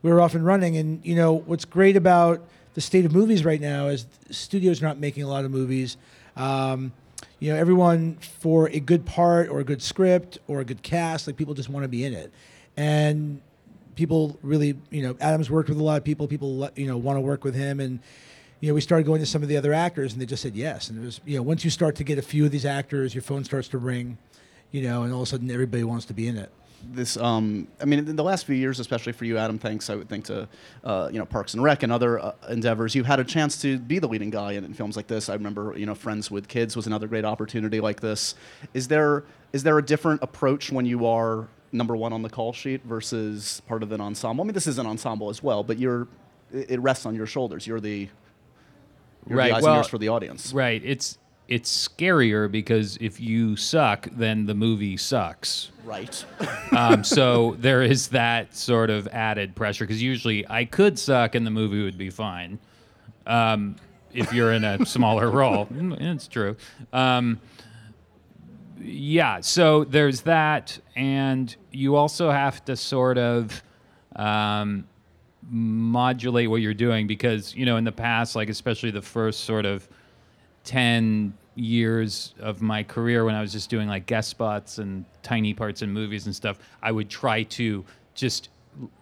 we 0.07 0.13
were 0.13 0.21
off 0.21 0.37
and 0.37 0.47
running. 0.47 0.77
And 0.77 1.05
you 1.05 1.17
know, 1.17 1.35
what's 1.35 1.65
great 1.65 1.97
about 1.97 2.41
the 2.75 2.81
state 2.81 3.05
of 3.05 3.13
movies 3.13 3.45
right 3.45 3.61
now 3.61 3.89
is 3.89 4.07
studios 4.31 4.81
are 4.81 4.87
not 4.87 4.99
making 4.99 5.25
a 5.25 5.29
lot 5.29 5.45
of 5.45 5.51
movies. 5.51 5.97
Um, 6.37 6.93
you 7.41 7.53
know, 7.53 7.59
everyone 7.59 8.15
for 8.17 8.69
a 8.71 8.79
good 8.79 9.05
part 9.05 9.49
or 9.49 9.59
a 9.59 9.65
good 9.65 9.83
script 9.83 10.39
or 10.47 10.61
a 10.61 10.65
good 10.65 10.83
cast, 10.83 11.27
like 11.27 11.37
people 11.37 11.55
just 11.55 11.69
want 11.69 11.83
to 11.83 11.89
be 11.89 12.05
in 12.05 12.15
it, 12.15 12.33
and 12.77 13.41
people 13.97 14.39
really, 14.43 14.79
you 14.91 15.03
know, 15.03 15.17
Adam's 15.21 15.51
worked 15.51 15.69
with 15.69 15.79
a 15.79 15.83
lot 15.83 15.97
of 15.97 16.05
people. 16.05 16.29
People, 16.29 16.71
you 16.77 16.87
know, 16.87 16.97
want 16.97 17.17
to 17.17 17.21
work 17.21 17.43
with 17.43 17.57
him, 17.57 17.81
and 17.81 17.99
you 18.61 18.69
know, 18.69 18.75
we 18.75 18.81
started 18.81 19.07
going 19.07 19.21
to 19.21 19.27
some 19.27 19.43
of 19.43 19.49
the 19.49 19.57
other 19.57 19.73
actors, 19.73 20.13
and 20.13 20.23
they 20.23 20.27
just 20.27 20.43
said 20.43 20.55
yes. 20.55 20.89
And 20.89 21.03
it 21.03 21.05
was, 21.05 21.21
you 21.27 21.37
know, 21.37 21.43
once 21.43 21.65
you 21.65 21.71
start 21.71 21.97
to 21.97 22.05
get 22.05 22.17
a 22.17 22.23
few 22.23 22.45
of 22.45 22.53
these 22.53 22.65
actors, 22.65 23.13
your 23.13 23.23
phone 23.23 23.43
starts 23.43 23.67
to 23.69 23.79
ring, 23.79 24.19
you 24.71 24.83
know, 24.83 25.03
and 25.03 25.13
all 25.13 25.23
of 25.23 25.29
a 25.29 25.31
sudden 25.31 25.51
everybody 25.51 25.83
wants 25.83 26.05
to 26.07 26.15
be 26.15 26.29
in 26.29 26.37
it. 26.37 26.53
This, 26.93 27.17
um, 27.17 27.69
I 27.81 27.85
mean, 27.85 28.01
in 28.01 28.17
the 28.17 28.25
last 28.25 28.47
few 28.47 28.55
years, 28.55 28.81
especially 28.81 29.13
for 29.13 29.25
you, 29.25 29.39
Adam, 29.39 29.59
thanks, 29.59 29.91
I 29.91 29.95
would 29.97 30.09
think 30.09 30.27
to, 30.27 30.49
uh, 30.85 31.09
you 31.13 31.19
know, 31.19 31.25
Parks 31.25 31.55
and 31.55 31.63
Rec 31.63 31.83
and 31.83 31.93
other 31.93 32.19
uh, 32.19 32.33
endeavors, 32.49 32.95
you've 32.95 33.07
had 33.07 33.21
a 33.21 33.25
chance 33.25 33.61
to 33.63 33.79
be 33.79 33.99
the 33.99 34.09
leading 34.09 34.31
guy 34.31 34.53
in, 34.53 34.65
in 34.65 34.75
films 34.75 34.97
like 34.97 35.07
this. 35.07 35.29
I 35.29 35.35
remember, 35.35 35.75
you 35.77 35.87
know, 35.87 35.95
Friends 35.95 36.31
with 36.31 36.49
Kids 36.49 36.77
was 36.77 36.87
another 36.87 37.07
great 37.07 37.25
opportunity 37.25 37.81
like 37.81 38.01
this. 38.01 38.35
Is 38.75 38.89
there 38.89 39.25
is 39.53 39.63
there 39.63 39.79
a 39.79 39.83
different 39.85 40.23
approach 40.23 40.71
when 40.71 40.87
you 40.87 41.07
are 41.07 41.49
number 41.73 41.97
one 41.97 42.13
on 42.13 42.23
the 42.23 42.31
call 42.31 42.53
sheet 42.53 42.83
versus 42.85 43.63
part 43.67 43.83
of 43.83 43.93
an 43.93 44.01
ensemble? 44.01 44.45
I 44.45 44.47
mean, 44.47 44.55
this 44.55 44.67
is 44.67 44.79
an 44.79 44.87
ensemble 44.87 45.31
as 45.31 45.43
well, 45.43 45.63
but 45.63 45.79
you're 45.79 46.09
it 46.53 46.71
it 46.71 46.81
rests 46.81 47.07
on 47.07 47.15
your 47.15 47.27
shoulders. 47.27 47.67
You're 47.67 47.81
the 47.81 48.09
you're 49.29 49.39
right. 49.39 49.51
the 49.51 49.57
eyes 49.57 49.63
well, 49.63 49.75
and 49.75 49.81
ears 49.81 49.89
for 49.89 49.99
the 49.99 50.09
audience. 50.09 50.53
Right. 50.53 50.83
It's 50.85 51.19
it's 51.49 51.89
scarier 51.89 52.51
because 52.51 52.97
if 53.01 53.21
you 53.21 53.57
suck, 53.57 54.09
then 54.13 54.47
the 54.47 54.55
movie 54.55 54.97
sucks. 54.97 55.71
Right. 55.85 56.25
um, 56.73 57.05
so 57.05 57.57
there 57.61 57.83
is 57.83 58.09
that 58.09 58.57
sort 58.57 58.91
of 58.91 59.07
added 59.09 59.55
pressure 59.55 59.85
because 59.85 60.03
usually 60.03 60.49
I 60.49 60.65
could 60.65 60.99
suck 60.99 61.35
and 61.35 61.47
the 61.47 61.51
movie 61.51 61.83
would 61.83 61.97
be 61.99 62.11
fine. 62.11 62.59
Um, 63.27 63.77
if 64.13 64.33
you're 64.33 64.53
in 64.53 64.65
a 64.65 64.85
smaller 64.87 65.31
role, 65.31 65.67
Mm, 65.67 66.01
it's 66.01 66.27
true. 66.27 66.57
Um, 66.93 67.41
yeah, 68.81 69.41
so 69.41 69.85
there's 69.85 70.23
that, 70.23 70.79
and 70.95 71.55
you 71.73 71.97
also 71.97 72.31
have 72.31 72.65
to 72.67 72.77
sort 72.77 73.19
of 73.19 73.63
um, 74.15 74.87
modulate 75.51 76.51
what 76.51 76.61
you're 76.61 76.75
doing 76.75 77.07
because 77.07 77.55
you 77.55 77.67
know 77.67 77.77
in 77.77 77.85
the 77.85 77.93
past, 77.93 78.37
like 78.37 78.49
especially 78.49 78.91
the 78.91 79.03
first 79.03 79.41
sort 79.45 79.67
of 79.67 79.89
ten 80.67 81.33
years 81.55 82.35
of 82.39 82.61
my 82.61 82.83
career 82.83 83.25
when 83.25 83.35
I 83.35 83.41
was 83.41 83.51
just 83.53 83.71
doing 83.71 83.89
like 83.89 84.05
guest 84.05 84.29
spots 84.29 84.77
and 84.77 85.07
tiny 85.23 85.55
parts 85.55 85.81
in 85.81 85.91
movies 85.91 86.27
and 86.27 86.37
stuff, 86.37 86.59
I 86.83 86.93
would 86.93 87.09
try 87.09 87.45
to 87.45 87.85
just 88.15 88.51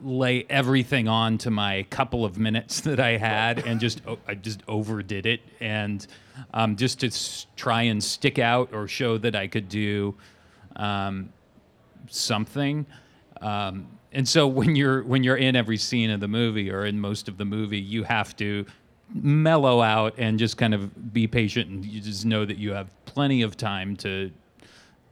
lay 0.02 0.46
everything 0.48 1.08
on 1.08 1.36
to 1.38 1.50
my 1.50 1.84
couple 1.90 2.24
of 2.24 2.38
minutes 2.38 2.80
that 2.82 3.00
I 3.00 3.16
had 3.16 3.66
and 3.66 3.80
just 3.80 4.02
I 4.28 4.34
just 4.34 4.62
overdid 4.68 5.26
it 5.26 5.40
and 5.60 6.06
um, 6.52 6.76
just 6.76 7.00
to 7.00 7.08
s- 7.08 7.46
try 7.56 7.82
and 7.82 8.02
stick 8.02 8.38
out 8.38 8.72
or 8.72 8.86
show 8.86 9.18
that 9.18 9.34
I 9.34 9.48
could 9.48 9.68
do 9.68 10.14
um, 10.76 11.32
something. 12.08 12.86
Um, 13.40 13.88
and 14.12 14.28
so 14.28 14.46
when 14.46 14.76
you're 14.76 15.02
when 15.02 15.24
you're 15.24 15.36
in 15.36 15.56
every 15.56 15.76
scene 15.76 16.10
of 16.10 16.20
the 16.20 16.28
movie 16.28 16.70
or 16.70 16.84
in 16.84 17.00
most 17.00 17.28
of 17.28 17.36
the 17.36 17.44
movie, 17.44 17.80
you 17.80 18.04
have 18.04 18.36
to 18.36 18.64
mellow 19.12 19.80
out 19.80 20.14
and 20.18 20.38
just 20.38 20.56
kind 20.56 20.74
of 20.74 21.12
be 21.12 21.26
patient 21.26 21.70
and 21.70 21.84
you 21.84 22.00
just 22.00 22.24
know 22.24 22.44
that 22.44 22.58
you 22.58 22.72
have 22.72 22.88
plenty 23.04 23.42
of 23.42 23.56
time 23.56 23.96
to 23.96 24.30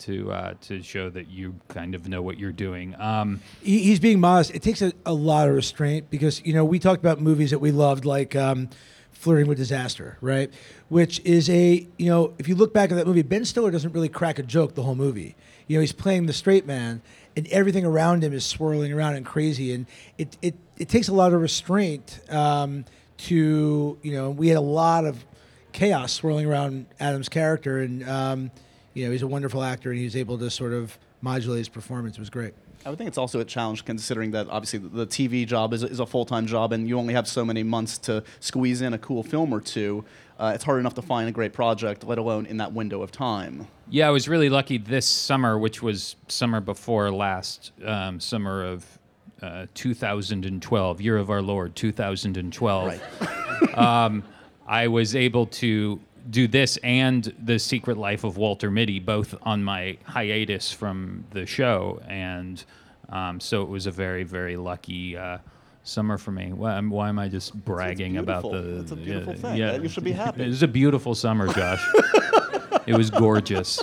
to 0.02 0.32
uh, 0.32 0.54
to 0.62 0.82
show 0.82 1.08
that 1.10 1.28
you 1.30 1.54
kind 1.68 1.94
of 1.94 2.08
know 2.08 2.22
what 2.22 2.38
you're 2.38 2.52
doing. 2.52 2.94
Um, 3.00 3.40
he, 3.62 3.84
he's 3.84 4.00
being 4.00 4.20
modest. 4.20 4.54
It 4.54 4.62
takes 4.62 4.82
a, 4.82 4.92
a 5.06 5.12
lot 5.12 5.48
of 5.48 5.54
restraint 5.54 6.10
because 6.10 6.44
you 6.44 6.52
know 6.52 6.64
we 6.64 6.78
talked 6.78 7.00
about 7.00 7.20
movies 7.20 7.50
that 7.50 7.60
we 7.60 7.70
loved, 7.70 8.04
like 8.04 8.34
um, 8.34 8.68
Flirting 9.12 9.46
with 9.46 9.58
Disaster, 9.58 10.18
right? 10.20 10.52
Which 10.88 11.20
is 11.20 11.48
a 11.48 11.86
you 11.96 12.06
know 12.06 12.34
if 12.38 12.48
you 12.48 12.56
look 12.56 12.74
back 12.74 12.90
at 12.90 12.96
that 12.96 13.06
movie, 13.06 13.22
Ben 13.22 13.44
Stiller 13.44 13.70
doesn't 13.70 13.92
really 13.92 14.08
crack 14.08 14.38
a 14.38 14.42
joke 14.42 14.74
the 14.74 14.82
whole 14.82 14.96
movie. 14.96 15.36
You 15.68 15.76
know 15.76 15.80
he's 15.80 15.92
playing 15.92 16.26
the 16.26 16.32
straight 16.32 16.66
man, 16.66 17.00
and 17.36 17.46
everything 17.48 17.84
around 17.84 18.24
him 18.24 18.32
is 18.32 18.44
swirling 18.44 18.92
around 18.92 19.14
and 19.14 19.24
crazy, 19.24 19.72
and 19.72 19.86
it 20.18 20.36
it, 20.42 20.54
it 20.78 20.88
takes 20.88 21.06
a 21.06 21.14
lot 21.14 21.32
of 21.32 21.40
restraint 21.40 22.20
um, 22.28 22.84
to 23.26 23.98
you 24.02 24.12
know 24.12 24.30
we 24.30 24.48
had 24.48 24.56
a 24.56 24.60
lot 24.60 25.04
of 25.04 25.24
chaos 25.72 26.12
swirling 26.12 26.46
around 26.46 26.86
Adam's 27.00 27.28
character, 27.28 27.78
and 27.78 28.08
um, 28.08 28.50
you 28.94 29.04
know 29.04 29.12
he's 29.12 29.22
a 29.22 29.26
wonderful 29.26 29.62
actor, 29.62 29.90
and 29.90 29.98
he 29.98 30.04
was 30.04 30.16
able 30.16 30.38
to 30.38 30.50
sort 30.50 30.72
of 30.72 30.98
modulate 31.20 31.58
his 31.58 31.68
performance. 31.68 32.16
It 32.16 32.20
was 32.20 32.30
great. 32.30 32.54
I 32.84 32.88
would 32.88 32.98
think 32.98 33.08
it's 33.08 33.18
also 33.18 33.38
a 33.38 33.44
challenge 33.44 33.84
considering 33.84 34.32
that 34.32 34.48
obviously 34.48 34.80
the 34.80 35.06
TV 35.06 35.46
job 35.46 35.72
is, 35.72 35.84
is 35.84 36.00
a 36.00 36.06
full 36.06 36.24
time 36.24 36.46
job 36.46 36.72
and 36.72 36.88
you 36.88 36.98
only 36.98 37.14
have 37.14 37.28
so 37.28 37.44
many 37.44 37.62
months 37.62 37.96
to 37.98 38.24
squeeze 38.40 38.82
in 38.82 38.92
a 38.92 38.98
cool 38.98 39.22
film 39.22 39.52
or 39.52 39.60
two. 39.60 40.04
Uh, 40.38 40.52
it's 40.54 40.64
hard 40.64 40.80
enough 40.80 40.94
to 40.94 41.02
find 41.02 41.28
a 41.28 41.32
great 41.32 41.52
project, 41.52 42.02
let 42.02 42.18
alone 42.18 42.46
in 42.46 42.56
that 42.56 42.72
window 42.72 43.02
of 43.02 43.12
time. 43.12 43.68
Yeah, 43.88 44.08
I 44.08 44.10
was 44.10 44.28
really 44.28 44.48
lucky 44.48 44.78
this 44.78 45.06
summer, 45.06 45.56
which 45.56 45.80
was 45.80 46.16
summer 46.26 46.60
before 46.60 47.12
last, 47.12 47.70
um, 47.84 48.18
summer 48.18 48.64
of 48.64 48.98
uh, 49.42 49.66
2012, 49.74 51.00
year 51.00 51.18
of 51.18 51.30
our 51.30 51.42
Lord, 51.42 51.74
2012. 51.76 53.02
um, 53.74 54.22
I 54.66 54.86
was 54.86 55.16
able 55.16 55.46
to 55.46 56.00
do 56.30 56.46
this 56.46 56.76
and 56.78 57.34
the 57.42 57.58
Secret 57.58 57.98
Life 57.98 58.24
of 58.24 58.36
Walter 58.36 58.70
Mitty, 58.70 59.00
both 59.00 59.34
on 59.42 59.62
my 59.64 59.98
hiatus 60.04 60.72
from 60.72 61.24
the 61.30 61.44
show, 61.44 62.00
and 62.06 62.64
um, 63.08 63.40
so 63.40 63.62
it 63.62 63.68
was 63.68 63.86
a 63.86 63.90
very, 63.90 64.22
very 64.22 64.56
lucky. 64.56 65.16
Uh, 65.16 65.38
Summer 65.84 66.16
for 66.16 66.30
me. 66.30 66.52
Why, 66.52 66.78
am- 66.78 66.90
why 66.90 67.08
am 67.08 67.18
I 67.18 67.26
just 67.26 67.56
bragging 67.64 68.18
about 68.18 68.44
the? 68.44 68.78
It's 68.82 68.92
a 68.92 68.96
beautiful 68.96 69.32
yeah, 69.32 69.40
thing. 69.40 69.56
Yeah, 69.56 69.76
You 69.78 69.88
should 69.88 70.04
be 70.04 70.12
happy. 70.12 70.44
It 70.44 70.46
was 70.46 70.62
a 70.62 70.68
beautiful 70.68 71.16
summer, 71.16 71.52
Josh. 71.52 71.84
it 72.86 72.94
was 72.96 73.10
gorgeous. 73.10 73.82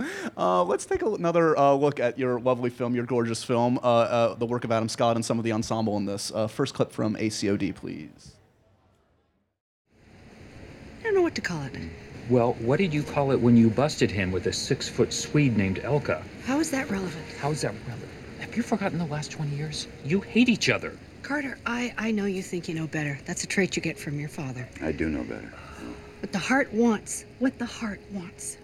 Uh, 0.36 0.62
let's 0.64 0.86
take 0.86 1.02
a, 1.02 1.14
another 1.14 1.58
uh, 1.58 1.72
look 1.74 2.00
at 2.00 2.18
your 2.18 2.40
lovely 2.40 2.70
film, 2.70 2.94
your 2.94 3.04
gorgeous 3.04 3.42
film, 3.42 3.78
uh, 3.78 3.80
uh, 3.80 4.34
the 4.34 4.46
work 4.46 4.64
of 4.64 4.72
Adam 4.72 4.88
Scott 4.88 5.16
and 5.16 5.24
some 5.24 5.38
of 5.38 5.44
the 5.44 5.52
ensemble 5.52 5.96
in 5.96 6.06
this. 6.06 6.32
Uh, 6.34 6.46
first 6.46 6.72
clip 6.72 6.92
from 6.92 7.14
ACOD, 7.16 7.74
please. 7.74 8.36
I 11.00 11.02
don't 11.02 11.14
know 11.14 11.22
what 11.22 11.34
to 11.34 11.40
call 11.40 11.62
it. 11.62 11.74
Well, 12.30 12.52
what 12.60 12.78
did 12.78 12.94
you 12.94 13.02
call 13.02 13.32
it 13.32 13.40
when 13.40 13.56
you 13.56 13.70
busted 13.70 14.10
him 14.10 14.30
with 14.30 14.46
a 14.46 14.52
six 14.52 14.88
foot 14.88 15.12
Swede 15.12 15.56
named 15.56 15.78
Elka? 15.78 16.22
How 16.44 16.60
is 16.60 16.70
that 16.70 16.88
relevant? 16.90 17.26
How 17.38 17.50
is 17.50 17.60
that 17.62 17.74
relevant? 17.86 18.10
Have 18.38 18.56
you 18.56 18.62
forgotten 18.62 18.98
the 18.98 19.06
last 19.06 19.30
20 19.30 19.54
years? 19.56 19.88
You 20.04 20.20
hate 20.20 20.48
each 20.48 20.70
other. 20.70 20.96
Carter, 21.22 21.58
I, 21.66 21.92
I 21.98 22.10
know 22.12 22.24
you 22.24 22.42
think 22.42 22.68
you 22.68 22.74
know 22.74 22.86
better. 22.86 23.18
That's 23.26 23.44
a 23.44 23.46
trait 23.46 23.76
you 23.76 23.82
get 23.82 23.98
from 23.98 24.18
your 24.18 24.28
father. 24.28 24.68
I 24.80 24.92
do 24.92 25.08
know 25.08 25.24
better. 25.24 25.52
But 26.20 26.32
the 26.32 26.38
heart 26.38 26.72
wants 26.72 27.24
what 27.38 27.58
the 27.58 27.66
heart 27.66 28.00
wants. 28.12 28.58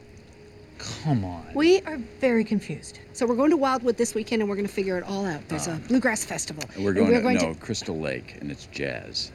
Come 0.78 1.24
on. 1.24 1.46
We 1.54 1.80
are 1.82 1.98
very 2.20 2.44
confused. 2.44 2.98
So 3.12 3.26
we're 3.26 3.36
going 3.36 3.50
to 3.50 3.56
Wildwood 3.56 3.96
this 3.96 4.14
weekend 4.14 4.42
and 4.42 4.48
we're 4.48 4.56
going 4.56 4.66
to 4.66 4.72
figure 4.72 4.98
it 4.98 5.04
all 5.04 5.24
out. 5.24 5.46
There's 5.48 5.66
a 5.68 5.72
ah. 5.72 5.88
bluegrass 5.88 6.24
festival. 6.24 6.64
We're 6.78 6.88
and 6.88 6.96
going, 6.96 7.08
we're 7.08 7.16
to, 7.16 7.22
going 7.22 7.36
no, 7.36 7.54
Crystal 7.54 7.98
Lake, 7.98 8.36
and 8.40 8.50
it's 8.50 8.66
jazz. 8.66 9.32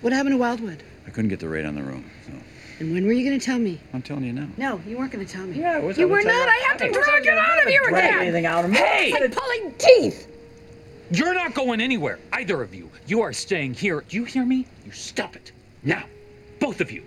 What 0.00 0.12
happened 0.12 0.32
to 0.32 0.38
Wildwood? 0.38 0.82
I 1.06 1.10
couldn't 1.10 1.28
get 1.28 1.40
the 1.40 1.48
rate 1.48 1.64
on 1.64 1.74
the 1.74 1.82
room, 1.82 2.08
so 2.26 2.32
And 2.80 2.92
when 2.92 3.06
were 3.06 3.12
you 3.12 3.24
going 3.28 3.38
to 3.38 3.44
tell 3.44 3.58
me? 3.58 3.80
I'm 3.92 4.02
telling 4.02 4.24
you 4.24 4.32
now. 4.32 4.48
No, 4.56 4.80
you 4.86 4.96
weren't 4.96 5.12
going 5.12 5.24
to 5.24 5.30
tell 5.32 5.46
me. 5.46 5.58
Yeah, 5.58 5.76
I 5.76 5.80
was 5.80 5.98
You 5.98 6.04
gonna 6.06 6.14
were 6.14 6.22
tell 6.22 6.34
not. 6.36 6.46
you. 6.46 6.50
I 6.50 6.68
have 6.68 6.76
to 6.78 6.84
Hey, 6.84 6.92
drag 6.92 7.26
it 7.26 7.38
out 7.38 7.62
of 7.62 7.68
here 7.68 7.82
drag 7.88 8.04
again. 8.04 8.20
anything 8.20 8.46
out 8.46 8.64
of 8.64 8.70
me. 8.70 8.76
Hey! 8.78 9.10
It's 9.12 9.20
like 9.20 9.32
pulling 9.34 9.74
teeth. 9.78 10.28
You're 11.10 11.34
not 11.34 11.54
going 11.54 11.80
anywhere, 11.80 12.18
either 12.32 12.62
of 12.62 12.74
you. 12.74 12.90
You 13.06 13.20
are 13.20 13.32
staying 13.32 13.74
here. 13.74 14.02
Do 14.08 14.16
you 14.16 14.24
hear 14.24 14.46
me? 14.46 14.66
You 14.86 14.92
stop 14.92 15.36
it. 15.36 15.52
Now. 15.82 16.04
Both 16.58 16.80
of 16.80 16.90
you. 16.92 17.04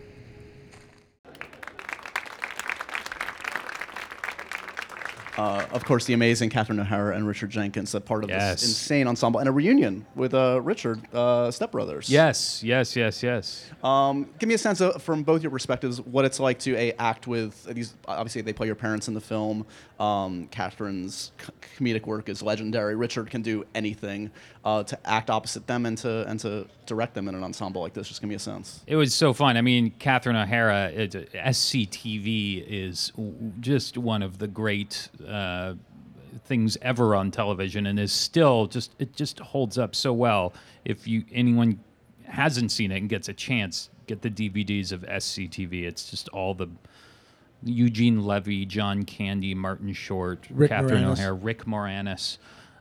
Uh, 5.38 5.66
of 5.74 5.84
course, 5.84 6.06
the 6.06 6.14
amazing 6.14 6.50
Catherine 6.50 6.80
O'Hara 6.80 7.16
and 7.16 7.28
Richard 7.28 7.50
Jenkins, 7.50 7.94
a 7.94 8.00
part 8.00 8.24
of 8.24 8.30
Yes. 8.30 8.62
this 8.62 8.70
insane 8.70 9.06
ensemble, 9.08 9.40
and 9.42 9.50
a 9.50 9.52
reunion 9.52 10.06
with 10.16 10.34
uh, 10.34 10.62
Richard 10.62 11.02
uh, 11.14 11.52
Step 11.52 11.72
Brothers. 11.72 12.10
Yes, 12.10 12.64
yes, 12.64 12.96
yes, 12.96 13.22
yes. 13.22 13.70
Um, 13.84 14.30
give 14.40 14.48
me 14.48 14.56
a 14.56 14.58
sense 14.58 14.80
of, 14.82 15.02
from 15.04 15.24
both 15.24 15.42
your 15.42 15.52
perspectives, 15.52 16.00
what 16.02 16.24
it's 16.26 16.40
like 16.40 16.60
to 16.60 16.76
a 16.78 16.94
act 16.94 17.28
with 17.28 17.66
these. 17.66 17.96
Obviously, 18.08 18.42
they 18.44 18.54
play 18.54 18.68
your 18.68 18.76
parents 18.76 19.08
in 19.10 19.14
the 19.14 19.22
film. 19.22 19.66
Um, 20.00 20.48
Catherine's 20.52 21.32
c- 21.40 21.52
comedic 21.80 22.06
work 22.06 22.30
is 22.30 22.42
legendary. 22.42 22.96
Richard 22.96 23.30
can 23.30 23.42
do 23.42 23.66
anything. 23.76 24.32
Uh, 24.66 24.82
to 24.84 24.98
act 25.08 25.30
opposite 25.30 25.68
them 25.68 25.86
and 25.86 25.96
to 25.96 26.28
and 26.28 26.40
to 26.40 26.66
direct 26.88 27.14
them 27.14 27.28
in 27.28 27.36
an 27.36 27.44
ensemble 27.44 27.82
like 27.84 27.94
this, 27.94 28.08
just 28.08 28.20
give 28.20 28.28
me 28.28 28.36
a 28.36 28.40
sense. 28.40 28.84
It 28.88 28.96
was 28.96 29.14
so 29.14 29.32
fun. 29.32 29.58
I 29.58 29.62
mean, 29.62 29.92
Catherine 30.00 30.36
O'Hara, 30.36 30.88
it, 30.88 31.32
SCTV 31.34 32.66
is 32.68 33.12
w- 33.16 33.36
just 33.60 33.96
one 33.96 34.24
of 34.24 34.40
the 34.40 34.48
great 34.48 35.10
uh, 35.28 35.76
things 36.46 36.80
ever 36.82 37.16
on 37.16 37.30
television, 37.30 37.86
and 37.86 38.00
is 38.00 38.12
still 38.12 38.66
just 38.66 38.96
it 38.98 39.16
just 39.16 39.40
holds 39.40 39.78
up 39.78 39.94
so 39.94 40.12
well. 40.12 40.52
If 40.84 41.08
you 41.08 41.26
anyone 41.32 41.80
hasn't 42.24 42.72
seen 42.72 42.92
it 42.92 42.98
and 42.98 43.08
gets 43.08 43.30
a 43.30 43.34
chance, 43.34 43.92
get 44.08 44.24
the 44.24 44.32
DVDs 44.32 44.92
of 44.92 45.02
SCTV. 45.02 45.84
It's 45.84 46.10
just 46.10 46.28
all 46.30 46.56
the 46.56 46.70
Eugene 47.64 48.26
Levy, 48.26 48.66
John 48.66 49.04
Candy, 49.04 49.54
Martin 49.54 49.94
Short, 49.94 50.48
Rick 50.50 50.72
Catherine 50.72 51.04
Moranis. 51.04 51.12
O'Hara, 51.14 51.34
Rick 51.34 51.66
Moranis. 51.66 52.38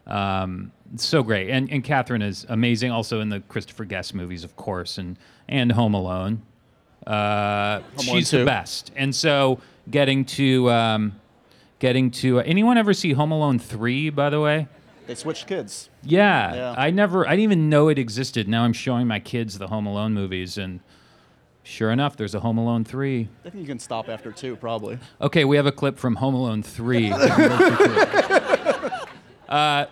Um, 0.07 0.73
so 0.97 1.23
great, 1.23 1.49
and 1.51 1.71
and 1.71 1.83
Catherine 1.83 2.23
is 2.23 2.45
amazing. 2.49 2.91
Also 2.93 3.21
in 3.21 3.29
the 3.31 3.41
Christopher 3.41 3.85
Guest 3.85 4.15
movies, 4.15 4.45
of 4.45 4.55
course, 4.57 4.99
and 4.99 5.17
and 5.49 5.73
Home 5.73 5.95
Alone. 5.95 6.43
Uh, 7.07 7.11
Alone 7.13 7.83
she's 7.99 8.31
the 8.31 8.45
best, 8.45 8.91
and 8.97 9.15
so 9.15 9.61
getting 9.91 10.25
to 10.25 10.71
um, 10.71 11.21
getting 11.79 12.11
to 12.11 12.41
anyone 12.41 12.79
ever 12.79 12.95
see 12.95 13.13
Home 13.13 13.31
Alone 13.33 13.59
three? 13.59 14.09
By 14.11 14.31
the 14.31 14.41
way, 14.41 14.69
They 15.07 15.15
switched 15.15 15.47
kids. 15.47 15.91
yeah, 16.03 16.55
Yeah. 16.55 16.75
I 16.79 16.91
never, 16.91 17.27
I 17.27 17.31
didn't 17.33 17.43
even 17.45 17.69
know 17.69 17.89
it 17.89 17.99
existed. 17.99 18.49
Now 18.49 18.65
I'm 18.65 18.73
showing 18.73 19.07
my 19.07 19.21
kids 19.21 19.59
the 19.59 19.67
Home 19.69 19.87
Alone 19.87 20.15
movies, 20.15 20.57
and 20.57 20.81
sure 21.63 21.91
enough, 21.91 22.17
there's 22.17 22.35
a 22.35 22.41
Home 22.41 22.57
Alone 22.57 22.85
three. 22.85 23.29
I 23.45 23.51
think 23.51 23.61
you 23.63 23.67
can 23.67 23.79
stop 23.79 24.09
after 24.09 24.33
two, 24.33 24.57
probably. 24.57 24.99
Okay, 25.21 25.45
we 25.45 25.57
have 25.57 25.67
a 25.67 25.73
clip 25.73 25.99
from 25.99 26.17
Home 26.17 26.35
Alone 26.35 26.63
3. 26.63 27.09
uh, 29.49 29.87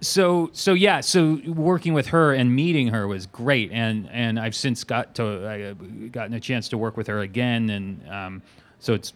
so 0.00 0.50
so 0.52 0.72
yeah, 0.72 1.00
so 1.00 1.40
working 1.46 1.92
with 1.92 2.08
her 2.08 2.32
and 2.32 2.54
meeting 2.54 2.88
her 2.88 3.06
was 3.06 3.26
great, 3.26 3.70
and 3.72 4.08
and 4.10 4.38
I've 4.38 4.54
since 4.54 4.84
got 4.84 5.14
to 5.16 5.46
I, 5.46 5.62
uh, 5.62 5.74
gotten 6.10 6.34
a 6.34 6.40
chance 6.40 6.68
to 6.70 6.78
work 6.78 6.96
with 6.96 7.06
her 7.06 7.20
again, 7.20 7.70
and 7.70 8.08
um, 8.08 8.42
so 8.78 8.94
it's 8.94 9.12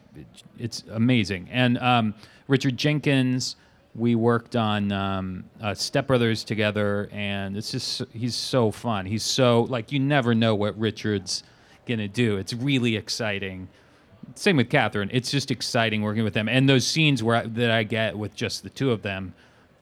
it's 0.58 0.84
amazing. 0.90 1.48
And 1.50 1.78
um, 1.78 2.14
Richard 2.48 2.76
Jenkins, 2.76 3.56
we 3.94 4.14
worked 4.14 4.56
on 4.56 4.92
um, 4.92 5.44
uh, 5.60 5.74
Step 5.74 6.06
Brothers 6.06 6.44
together, 6.44 7.08
and 7.12 7.56
it's 7.56 7.70
just 7.70 8.02
he's 8.12 8.34
so 8.34 8.70
fun. 8.70 9.06
He's 9.06 9.24
so 9.24 9.62
like 9.62 9.90
you 9.90 10.00
never 10.00 10.34
know 10.34 10.54
what 10.54 10.78
Richard's 10.78 11.44
gonna 11.86 12.08
do. 12.08 12.36
It's 12.36 12.52
really 12.52 12.96
exciting 12.96 13.68
same 14.34 14.56
with 14.56 14.70
Catherine. 14.70 15.10
It's 15.12 15.30
just 15.30 15.50
exciting 15.50 16.02
working 16.02 16.24
with 16.24 16.34
them, 16.34 16.48
and 16.48 16.68
those 16.68 16.86
scenes 16.86 17.22
where 17.22 17.36
I, 17.36 17.46
that 17.46 17.70
I 17.70 17.82
get 17.82 18.16
with 18.16 18.34
just 18.34 18.62
the 18.62 18.70
two 18.70 18.90
of 18.90 19.02
them, 19.02 19.34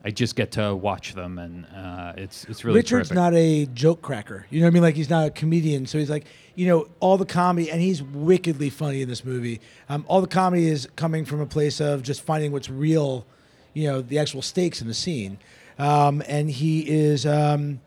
I 0.05 0.11
just 0.11 0.35
get 0.35 0.51
to 0.53 0.75
watch 0.75 1.13
them, 1.13 1.39
and 1.39 1.65
uh, 1.73 2.13
it's 2.17 2.43
it's 2.45 2.65
really 2.65 2.79
Richard's 2.79 3.09
terrific. 3.09 3.15
not 3.15 3.33
a 3.33 3.65
joke 3.67 4.01
cracker. 4.01 4.45
You 4.49 4.59
know 4.59 4.65
what 4.65 4.71
I 4.71 4.73
mean? 4.73 4.83
Like 4.83 4.95
he's 4.95 5.09
not 5.09 5.27
a 5.27 5.31
comedian, 5.31 5.85
so 5.85 5.97
he's 5.97 6.09
like, 6.09 6.25
you 6.55 6.67
know, 6.67 6.87
all 6.99 7.17
the 7.17 7.25
comedy, 7.25 7.71
and 7.71 7.81
he's 7.81 8.03
wickedly 8.03 8.69
funny 8.69 9.01
in 9.01 9.07
this 9.07 9.23
movie. 9.23 9.61
Um, 9.87 10.03
all 10.09 10.19
the 10.19 10.27
comedy 10.27 10.67
is 10.67 10.89
coming 10.97 11.23
from 11.23 11.39
a 11.39 11.45
place 11.45 11.79
of 11.79 12.03
just 12.03 12.21
finding 12.21 12.51
what's 12.51 12.69
real, 12.69 13.25
you 13.73 13.87
know, 13.87 14.01
the 14.01 14.19
actual 14.19 14.41
stakes 14.41 14.81
in 14.81 14.87
the 14.87 14.93
scene. 14.93 15.37
Um, 15.79 16.21
and 16.27 16.51
he 16.51 16.81
is, 16.81 17.25
um, 17.25 17.79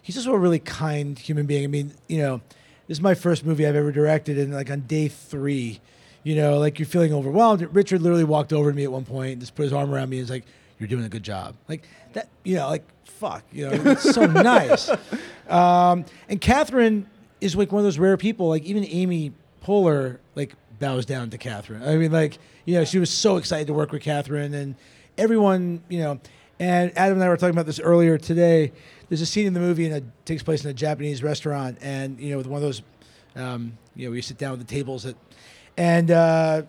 he's 0.00 0.14
just 0.14 0.28
a 0.28 0.36
really 0.36 0.60
kind 0.60 1.18
human 1.18 1.46
being. 1.46 1.64
I 1.64 1.66
mean, 1.66 1.92
you 2.06 2.18
know, 2.18 2.40
this 2.86 2.98
is 2.98 3.02
my 3.02 3.14
first 3.14 3.44
movie 3.44 3.66
I've 3.66 3.76
ever 3.76 3.90
directed, 3.90 4.38
and 4.38 4.54
like 4.54 4.70
on 4.70 4.82
day 4.82 5.08
three, 5.08 5.80
you 6.22 6.36
know, 6.36 6.58
like 6.58 6.78
you're 6.78 6.86
feeling 6.86 7.12
overwhelmed. 7.12 7.68
Richard 7.74 8.00
literally 8.00 8.24
walked 8.24 8.52
over 8.52 8.70
to 8.70 8.76
me 8.76 8.84
at 8.84 8.92
one 8.92 9.04
point, 9.04 9.32
and 9.32 9.40
just 9.40 9.56
put 9.56 9.64
his 9.64 9.72
arm 9.72 9.92
around 9.92 10.08
me, 10.08 10.18
and 10.18 10.22
was 10.22 10.30
like, 10.30 10.44
"You're 10.78 10.88
doing 10.88 11.04
a 11.04 11.08
good 11.08 11.22
job." 11.22 11.54
Like 11.68 11.84
that, 12.12 12.28
you 12.44 12.56
know, 12.56 12.68
like 12.68 12.84
fuck, 13.04 13.44
you 13.52 13.68
know, 13.68 13.90
it's 13.92 14.14
so 14.14 14.26
nice. 14.26 14.90
Um, 15.48 16.04
and 16.28 16.40
Catherine 16.40 17.08
is 17.40 17.56
like 17.56 17.72
one 17.72 17.80
of 17.80 17.84
those 17.84 17.98
rare 17.98 18.16
people. 18.16 18.48
Like 18.48 18.64
even 18.64 18.84
Amy 18.84 19.32
Poehler 19.64 20.18
like 20.34 20.54
bows 20.78 21.06
down 21.06 21.30
to 21.30 21.38
Catherine. 21.38 21.82
I 21.82 21.96
mean, 21.96 22.12
like 22.12 22.38
you 22.64 22.74
know, 22.74 22.84
she 22.84 22.98
was 22.98 23.10
so 23.10 23.36
excited 23.36 23.66
to 23.66 23.74
work 23.74 23.92
with 23.92 24.02
Catherine, 24.02 24.54
and 24.54 24.74
everyone, 25.16 25.82
you 25.88 26.00
know. 26.00 26.20
And 26.60 26.96
Adam 26.98 27.18
and 27.18 27.24
I 27.24 27.28
were 27.28 27.36
talking 27.36 27.54
about 27.54 27.66
this 27.66 27.78
earlier 27.78 28.18
today. 28.18 28.72
There's 29.08 29.20
a 29.20 29.26
scene 29.26 29.46
in 29.46 29.54
the 29.54 29.60
movie, 29.60 29.86
and 29.86 29.94
it 29.94 30.04
takes 30.24 30.42
place 30.42 30.64
in 30.64 30.70
a 30.70 30.74
Japanese 30.74 31.22
restaurant, 31.22 31.78
and 31.80 32.18
you 32.18 32.30
know, 32.30 32.38
with 32.38 32.46
one 32.46 32.56
of 32.56 32.62
those, 32.62 32.82
um, 33.36 33.78
you 33.94 34.06
know, 34.06 34.10
we 34.10 34.20
sit 34.22 34.38
down 34.38 34.54
at 34.54 34.58
the 34.58 34.64
tables 34.64 35.06
at, 35.06 35.14
and 35.76 36.10
uh, 36.10 36.62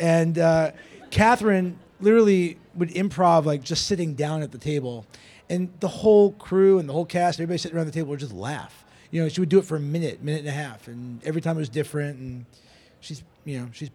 and 0.00 0.38
uh, 0.38 0.70
Catherine 1.10 1.78
literally 2.00 2.58
would 2.74 2.90
improv 2.90 3.44
like 3.44 3.62
just 3.62 3.86
sitting 3.86 4.14
down 4.14 4.42
at 4.42 4.52
the 4.52 4.58
table, 4.58 5.06
and 5.50 5.70
the 5.80 5.88
whole 5.88 6.32
crew 6.32 6.78
and 6.78 6.88
the 6.88 6.92
whole 6.92 7.06
cast, 7.06 7.38
everybody 7.38 7.58
sitting 7.58 7.76
around 7.76 7.86
the 7.86 7.92
table 7.92 8.10
would 8.10 8.20
just 8.20 8.34
laugh. 8.34 8.84
You 9.10 9.22
know, 9.22 9.28
she 9.28 9.40
would 9.40 9.48
do 9.48 9.58
it 9.58 9.64
for 9.64 9.76
a 9.76 9.80
minute, 9.80 10.22
minute 10.22 10.40
and 10.40 10.48
a 10.48 10.52
half, 10.52 10.86
and 10.86 11.24
every 11.24 11.40
time 11.40 11.56
it 11.56 11.60
was 11.60 11.70
different. 11.70 12.18
And 12.18 12.44
she's, 13.00 13.22
you 13.44 13.58
know, 13.58 13.68
she's 13.72 13.90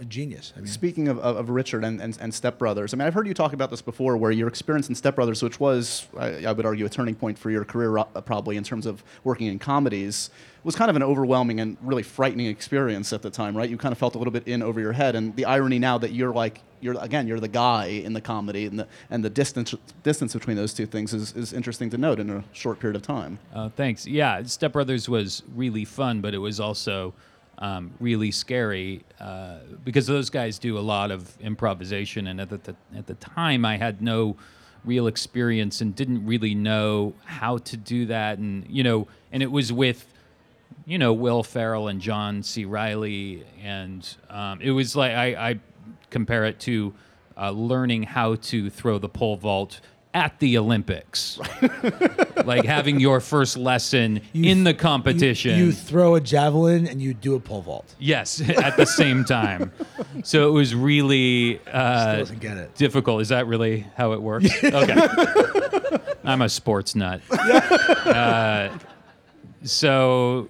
a 0.00 0.04
genius. 0.04 0.52
I 0.56 0.60
mean, 0.60 0.68
Speaking 0.68 1.08
of, 1.08 1.18
of, 1.18 1.36
of 1.36 1.50
Richard 1.50 1.84
and, 1.84 2.00
and, 2.00 2.16
and 2.20 2.32
Step 2.32 2.58
Brothers, 2.58 2.94
I 2.94 2.96
mean, 2.96 3.06
I've 3.06 3.14
heard 3.14 3.26
you 3.26 3.34
talk 3.34 3.52
about 3.52 3.70
this 3.70 3.82
before, 3.82 4.16
where 4.16 4.30
your 4.30 4.48
experience 4.48 4.88
in 4.88 4.94
Step 4.94 5.16
Brothers, 5.16 5.42
which 5.42 5.60
was, 5.60 6.06
I, 6.16 6.44
I 6.46 6.52
would 6.52 6.64
argue, 6.64 6.86
a 6.86 6.88
turning 6.88 7.14
point 7.14 7.38
for 7.38 7.50
your 7.50 7.64
career, 7.64 7.98
uh, 7.98 8.04
probably 8.04 8.56
in 8.56 8.64
terms 8.64 8.86
of 8.86 9.02
working 9.24 9.48
in 9.48 9.58
comedies, 9.58 10.30
was 10.64 10.76
kind 10.76 10.88
of 10.90 10.96
an 10.96 11.02
overwhelming 11.02 11.60
and 11.60 11.76
really 11.82 12.02
frightening 12.02 12.46
experience 12.46 13.12
at 13.12 13.22
the 13.22 13.30
time, 13.30 13.56
right? 13.56 13.68
You 13.68 13.76
kind 13.76 13.92
of 13.92 13.98
felt 13.98 14.14
a 14.14 14.18
little 14.18 14.32
bit 14.32 14.46
in 14.46 14.62
over 14.62 14.80
your 14.80 14.92
head, 14.92 15.14
and 15.14 15.34
the 15.36 15.44
irony 15.44 15.78
now 15.78 15.98
that 15.98 16.12
you're 16.12 16.32
like 16.32 16.62
you're 16.82 16.96
again 17.00 17.26
you're 17.26 17.40
the 17.40 17.48
guy 17.48 17.86
in 17.86 18.12
the 18.12 18.20
comedy, 18.20 18.66
and 18.66 18.78
the 18.78 18.86
and 19.10 19.24
the 19.24 19.30
distance 19.30 19.74
distance 20.02 20.34
between 20.34 20.56
those 20.56 20.74
two 20.74 20.86
things 20.86 21.14
is, 21.14 21.32
is 21.34 21.52
interesting 21.52 21.88
to 21.90 21.98
note 21.98 22.18
in 22.18 22.28
a 22.28 22.44
short 22.52 22.80
period 22.80 22.96
of 22.96 23.02
time. 23.02 23.38
Uh, 23.54 23.68
thanks. 23.70 24.06
Yeah, 24.06 24.42
Step 24.42 24.72
Brothers 24.72 25.08
was 25.08 25.42
really 25.54 25.84
fun, 25.84 26.20
but 26.20 26.34
it 26.34 26.38
was 26.38 26.60
also 26.60 27.14
um, 27.58 27.92
really 28.00 28.32
scary 28.32 29.04
uh, 29.20 29.58
because 29.84 30.06
those 30.06 30.28
guys 30.28 30.58
do 30.58 30.76
a 30.76 30.80
lot 30.80 31.10
of 31.10 31.40
improvisation, 31.40 32.26
and 32.26 32.40
at 32.40 32.50
the, 32.50 32.74
at 32.96 33.06
the 33.06 33.14
time, 33.14 33.64
I 33.64 33.76
had 33.76 34.02
no 34.02 34.36
real 34.84 35.06
experience 35.06 35.80
and 35.80 35.94
didn't 35.94 36.26
really 36.26 36.56
know 36.56 37.14
how 37.24 37.58
to 37.58 37.76
do 37.76 38.06
that, 38.06 38.38
and 38.38 38.66
you 38.68 38.82
know, 38.82 39.06
and 39.30 39.42
it 39.42 39.50
was 39.50 39.72
with 39.72 40.12
you 40.84 40.98
know 40.98 41.12
Will 41.12 41.44
Ferrell 41.44 41.86
and 41.86 42.00
John 42.00 42.42
C. 42.42 42.64
Reilly, 42.64 43.44
and 43.62 44.16
um, 44.28 44.60
it 44.60 44.72
was 44.72 44.96
like 44.96 45.12
I, 45.12 45.50
I 45.50 45.60
compare 46.10 46.44
it 46.44 46.60
to 46.60 46.94
uh, 47.36 47.50
learning 47.50 48.02
how 48.04 48.34
to 48.36 48.68
throw 48.70 48.98
the 48.98 49.08
pole 49.08 49.36
vault 49.36 49.80
at 50.14 50.38
the 50.40 50.58
Olympics, 50.58 51.40
like 52.44 52.66
having 52.66 53.00
your 53.00 53.18
first 53.18 53.56
lesson 53.56 54.20
in 54.34 54.62
the 54.62 54.74
competition. 54.74 55.58
You 55.58 55.72
throw 55.72 56.16
a 56.16 56.20
javelin 56.20 56.86
and 56.86 57.00
you 57.00 57.14
do 57.14 57.34
a 57.34 57.40
pole 57.40 57.62
vault. 57.62 57.94
Yes, 57.98 58.38
at 58.48 58.76
the 58.76 58.84
same 58.84 59.24
time. 59.24 59.72
so 60.22 60.46
it 60.48 60.50
was 60.52 60.74
really 60.74 61.58
uh, 61.66 62.02
Still 62.02 62.18
doesn't 62.18 62.40
get 62.40 62.56
it. 62.58 62.74
difficult. 62.74 63.22
Is 63.22 63.30
that 63.30 63.46
really 63.46 63.86
how 63.96 64.12
it 64.12 64.20
works? 64.20 64.50
Okay. 64.64 64.96
I'm 66.24 66.42
a 66.42 66.48
sports 66.48 66.94
nut. 66.94 67.20
Uh, 67.32 68.68
so, 69.64 70.48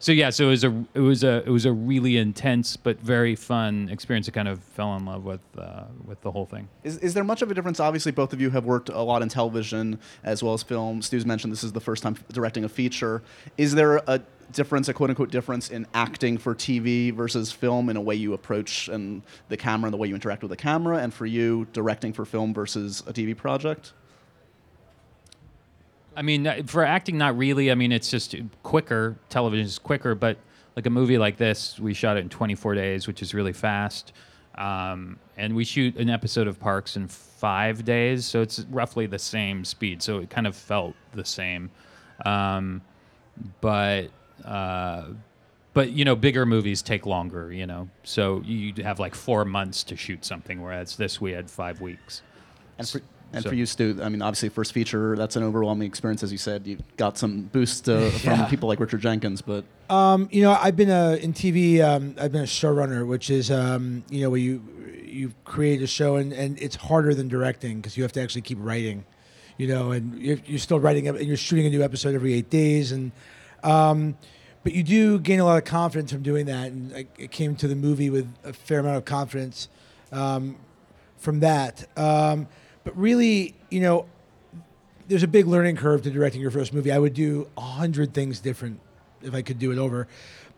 so 0.00 0.12
yeah. 0.12 0.30
So 0.30 0.46
it 0.46 0.50
was 0.50 0.64
a 0.64 0.84
it 0.94 1.00
was 1.00 1.22
a 1.22 1.42
it 1.46 1.50
was 1.50 1.66
a 1.66 1.72
really 1.72 2.16
intense 2.16 2.76
but 2.76 2.98
very 3.00 3.36
fun 3.36 3.90
experience. 3.90 4.28
I 4.28 4.32
kind 4.32 4.48
of 4.48 4.60
fell 4.60 4.96
in 4.96 5.04
love 5.04 5.24
with 5.24 5.42
uh, 5.58 5.84
with 6.06 6.22
the 6.22 6.30
whole 6.30 6.46
thing. 6.46 6.68
Is, 6.82 6.96
is 6.98 7.12
there 7.12 7.22
much 7.22 7.42
of 7.42 7.50
a 7.50 7.54
difference? 7.54 7.78
Obviously, 7.80 8.10
both 8.10 8.32
of 8.32 8.40
you 8.40 8.48
have 8.48 8.64
worked 8.64 8.88
a 8.88 9.02
lot 9.02 9.20
in 9.20 9.28
television 9.28 10.00
as 10.24 10.42
well 10.42 10.54
as 10.54 10.62
film. 10.62 11.02
Stu's 11.02 11.26
mentioned 11.26 11.52
this 11.52 11.62
is 11.62 11.72
the 11.72 11.80
first 11.80 12.02
time 12.02 12.16
directing 12.32 12.64
a 12.64 12.68
feature. 12.68 13.22
Is 13.58 13.74
there 13.74 13.98
a 14.06 14.22
difference, 14.52 14.88
a 14.88 14.94
quote 14.94 15.10
unquote 15.10 15.30
difference, 15.30 15.68
in 15.68 15.86
acting 15.92 16.38
for 16.38 16.54
TV 16.54 17.12
versus 17.12 17.52
film 17.52 17.90
in 17.90 17.96
a 17.96 18.00
way 18.00 18.14
you 18.14 18.32
approach 18.32 18.88
and 18.88 19.20
the 19.50 19.56
camera 19.56 19.88
and 19.88 19.92
the 19.92 19.98
way 19.98 20.08
you 20.08 20.14
interact 20.14 20.42
with 20.42 20.50
the 20.50 20.56
camera, 20.56 20.96
and 20.96 21.12
for 21.12 21.26
you 21.26 21.66
directing 21.74 22.14
for 22.14 22.24
film 22.24 22.54
versus 22.54 23.02
a 23.06 23.12
TV 23.12 23.36
project? 23.36 23.92
I 26.20 26.22
mean, 26.22 26.46
uh, 26.46 26.62
for 26.66 26.84
acting, 26.84 27.16
not 27.16 27.38
really. 27.38 27.70
I 27.70 27.74
mean, 27.74 27.92
it's 27.92 28.10
just 28.10 28.36
quicker. 28.62 29.16
Television 29.30 29.64
is 29.64 29.78
quicker, 29.78 30.14
but 30.14 30.36
like 30.76 30.84
a 30.84 30.90
movie 30.90 31.16
like 31.16 31.38
this, 31.38 31.80
we 31.80 31.94
shot 31.94 32.18
it 32.18 32.20
in 32.20 32.28
24 32.28 32.74
days, 32.74 33.06
which 33.06 33.22
is 33.22 33.32
really 33.32 33.54
fast. 33.54 34.12
Um, 34.56 35.18
and 35.38 35.56
we 35.56 35.64
shoot 35.64 35.96
an 35.96 36.10
episode 36.10 36.46
of 36.46 36.60
Parks 36.60 36.96
in 36.96 37.08
five 37.08 37.86
days, 37.86 38.26
so 38.26 38.42
it's 38.42 38.60
roughly 38.68 39.06
the 39.06 39.18
same 39.18 39.64
speed. 39.64 40.02
So 40.02 40.18
it 40.18 40.28
kind 40.28 40.46
of 40.46 40.54
felt 40.54 40.94
the 41.12 41.24
same. 41.24 41.70
Um, 42.26 42.82
but 43.62 44.10
uh, 44.44 45.06
but 45.72 45.92
you 45.92 46.04
know, 46.04 46.16
bigger 46.16 46.44
movies 46.44 46.82
take 46.82 47.06
longer. 47.06 47.50
You 47.50 47.66
know, 47.66 47.88
so 48.02 48.42
you 48.44 48.74
have 48.82 49.00
like 49.00 49.14
four 49.14 49.46
months 49.46 49.82
to 49.84 49.96
shoot 49.96 50.26
something, 50.26 50.60
whereas 50.60 50.96
this 50.96 51.18
we 51.18 51.32
had 51.32 51.50
five 51.50 51.80
weeks. 51.80 52.20
And 52.76 52.86
for, 52.86 53.00
and 53.32 53.42
So- 53.42 53.48
for 53.50 53.54
you, 53.54 53.66
Stu, 53.66 53.98
I 54.02 54.08
mean, 54.08 54.22
obviously, 54.22 54.48
first 54.48 54.72
feature, 54.72 55.16
that's 55.16 55.36
an 55.36 55.42
overwhelming 55.42 55.86
experience, 55.86 56.22
as 56.22 56.32
you 56.32 56.38
said. 56.38 56.66
You 56.66 56.78
got 56.96 57.16
some 57.18 57.42
boost 57.52 57.88
uh, 57.88 58.10
from 58.10 58.30
Yeah. 58.40 58.46
people 58.46 58.68
like 58.68 58.80
Richard 58.80 59.00
Jenkins, 59.00 59.42
but 59.42 59.64
Um, 59.88 60.28
you 60.32 60.42
know, 60.42 60.52
I've 60.60 60.76
been 60.76 60.90
a 60.90 61.14
in 61.16 61.32
TV. 61.32 61.80
Um, 61.80 62.14
I've 62.20 62.32
been 62.32 62.42
a 62.42 62.46
showrunner, 62.46 63.06
which 63.06 63.30
is 63.30 63.50
um, 63.50 64.04
you 64.10 64.20
know 64.22 64.30
where 64.30 64.40
you 64.40 64.62
you 65.04 65.32
create 65.44 65.82
a 65.82 65.86
show 65.88 66.14
and, 66.16 66.32
and 66.32 66.56
it's 66.62 66.76
harder 66.76 67.12
than 67.14 67.26
directing 67.26 67.78
because 67.80 67.96
you 67.96 68.04
have 68.04 68.12
to 68.12 68.20
actually 68.22 68.42
keep 68.42 68.58
writing, 68.60 69.04
you 69.58 69.66
know, 69.66 69.90
and 69.90 70.16
you're, 70.22 70.38
you're 70.46 70.58
still 70.60 70.78
writing 70.78 71.08
and 71.08 71.18
you're 71.20 71.36
shooting 71.36 71.66
a 71.66 71.70
new 71.70 71.82
episode 71.82 72.14
every 72.14 72.32
eight 72.34 72.48
days, 72.48 72.92
and 72.92 73.10
um, 73.64 74.16
but 74.62 74.72
you 74.72 74.82
do 74.84 75.18
gain 75.18 75.40
a 75.40 75.44
lot 75.44 75.58
of 75.58 75.64
confidence 75.64 76.12
from 76.12 76.22
doing 76.22 76.46
that, 76.46 76.70
and 76.70 76.94
I, 76.94 77.06
I 77.20 77.26
came 77.26 77.56
to 77.56 77.66
the 77.68 77.74
movie 77.74 78.10
with 78.10 78.32
a 78.44 78.52
fair 78.52 78.78
amount 78.80 78.98
of 78.98 79.04
confidence 79.04 79.68
um, 80.12 80.56
from 81.18 81.40
that. 81.40 81.88
Um, 81.98 82.46
but 82.84 82.96
really, 82.96 83.54
you 83.70 83.80
know, 83.80 84.06
there's 85.08 85.22
a 85.22 85.28
big 85.28 85.46
learning 85.46 85.76
curve 85.76 86.02
to 86.02 86.10
directing 86.10 86.40
your 86.40 86.50
first 86.50 86.72
movie. 86.72 86.92
I 86.92 86.98
would 86.98 87.14
do 87.14 87.48
a 87.56 87.60
hundred 87.60 88.14
things 88.14 88.40
different 88.40 88.80
if 89.22 89.34
I 89.34 89.42
could 89.42 89.58
do 89.58 89.72
it 89.72 89.78
over. 89.78 90.06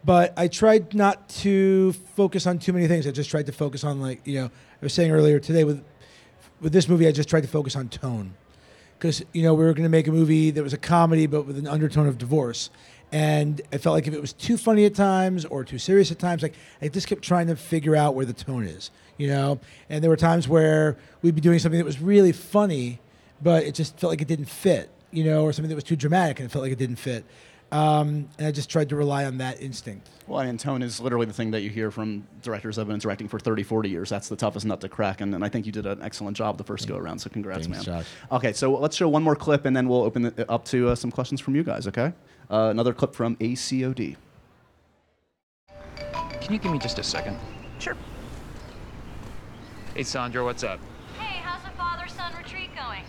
But 0.05 0.35
I 0.37 0.49
tried 0.49 0.95
not 0.95 1.29
to 1.41 1.93
focus 1.93 2.47
on 2.47 2.59
too 2.59 2.73
many 2.73 2.89
things. 2.89 3.07
I 3.07 3.13
just 3.13 3.31
tried 3.31 3.47
to 3.47 3.53
focus 3.53 3.85
on 3.85 4.01
like, 4.01 4.27
you 4.27 4.41
know, 4.41 4.47
I 4.47 4.85
was 4.85 4.93
saying 4.93 5.11
earlier 5.11 5.39
today 5.39 5.65
with 5.65 5.83
with 6.61 6.73
this 6.73 6.89
movie 6.89 7.09
I 7.09 7.13
just 7.13 7.29
tried 7.29 7.43
to 7.43 7.49
focus 7.49 7.77
on 7.77 7.89
tone. 7.89 8.35
Cuz 8.99 9.23
you 9.33 9.43
know, 9.43 9.55
we 9.55 9.65
were 9.65 9.73
going 9.73 9.85
to 9.85 9.89
make 9.89 10.07
a 10.07 10.13
movie 10.13 10.51
that 10.51 10.63
was 10.63 10.73
a 10.73 10.79
comedy 10.79 11.27
but 11.27 11.47
with 11.47 11.57
an 11.57 11.67
undertone 11.67 12.07
of 12.07 12.19
divorce. 12.19 12.71
And 13.13 13.61
I 13.71 13.77
felt 13.77 13.93
like 13.93 14.09
if 14.09 14.15
it 14.15 14.21
was 14.21 14.33
too 14.33 14.57
funny 14.57 14.87
at 14.87 14.95
times 14.95 15.45
or 15.45 15.65
too 15.65 15.79
serious 15.79 16.11
at 16.11 16.19
times, 16.19 16.43
like 16.43 16.55
I 16.81 16.89
just 16.89 17.07
kept 17.07 17.23
trying 17.23 17.47
to 17.49 17.57
figure 17.57 17.95
out 17.95 18.15
where 18.15 18.25
the 18.25 18.33
tone 18.33 18.65
is, 18.65 18.91
you 19.19 19.29
know? 19.29 19.61
And 19.91 20.03
there 20.03 20.11
were 20.11 20.17
times 20.17 20.49
where 20.49 20.97
we'd 21.21 21.35
be 21.35 21.43
doing 21.43 21.59
something 21.59 21.79
that 21.79 21.85
was 21.85 22.01
really 22.01 22.33
funny, 22.33 23.01
but 23.43 23.65
it 23.65 23.75
just 23.75 23.99
felt 23.99 24.11
like 24.11 24.23
it 24.23 24.29
didn't 24.29 24.47
fit, 24.47 24.91
you 25.11 25.25
know, 25.25 25.45
or 25.45 25.53
something 25.53 25.69
that 25.69 25.75
was 25.75 25.85
too 25.85 25.97
dramatic 25.97 26.41
and 26.41 26.47
it 26.47 26.53
felt 26.53 26.63
like 26.63 26.73
it 26.73 26.79
didn't 26.79 26.97
fit. 26.97 27.27
Um, 27.71 28.29
and 28.37 28.47
I 28.47 28.53
just 28.53 28.69
tried 28.69 28.91
to 28.91 28.97
rely 28.97 29.25
on 29.25 29.39
that 29.39 29.61
instinct. 29.63 30.09
Well, 30.27 30.39
I 30.39 30.45
mean, 30.45 30.59
tone 30.59 30.83
is 30.83 31.01
literally 31.01 31.25
the 31.25 31.33
thing 31.33 31.51
that 31.53 31.63
you 31.63 31.71
hear 31.71 31.91
from 31.91 32.27
directors 32.43 32.77
that 32.77 32.83
have 32.83 32.89
been 32.89 32.99
directing 32.99 33.29
for 33.29 33.39
30, 33.39 33.63
40 33.63 33.89
years. 33.89 34.11
That's 34.11 34.29
the 34.29 34.37
toughest 34.37 34.67
nut 34.67 34.83
to 34.83 34.91
crack, 34.91 35.23
and, 35.23 35.35
and 35.35 35.43
I 35.43 35.49
think 35.49 35.65
you 35.65 35.73
did 35.73 35.87
an 35.87 36.03
excellent 36.03 36.37
job 36.37 36.59
the 36.59 36.65
first 36.65 36.87
go 36.87 36.97
around, 36.97 37.19
so 37.19 37.31
congrats, 37.31 37.67
Thanks, 37.67 37.87
man. 37.87 38.03
Josh. 38.03 38.07
Okay, 38.31 38.53
so 38.53 38.79
let's 38.79 38.95
show 38.95 39.09
one 39.09 39.23
more 39.23 39.35
clip, 39.35 39.65
and 39.65 39.75
then 39.75 39.89
we'll 39.89 40.03
open 40.03 40.27
it 40.27 40.51
up 40.51 40.67
to 40.67 40.91
uh, 40.91 40.95
some 40.95 41.11
questions 41.11 41.41
from 41.41 41.57
you 41.57 41.63
guys, 41.63 41.87
okay? 41.87 42.13
Uh, 42.53 42.69
another 42.69 42.93
clip 42.93 43.15
from 43.15 43.35
ACOD. 43.37 44.15
Can 46.43 46.53
you 46.53 46.59
give 46.59 46.71
me 46.71 46.79
just 46.79 46.99
a 46.99 47.03
second? 47.03 47.39
Sure. 47.79 47.97
Hey, 49.95 50.03
Sandra, 50.03 50.45
what's 50.45 50.63
up? 50.63 50.79
Hey, 51.19 51.41
how's 51.41 51.63
the 51.63 51.71
father 51.71 52.07
son 52.09 52.31
retreat 52.37 52.69
going? 52.77 53.05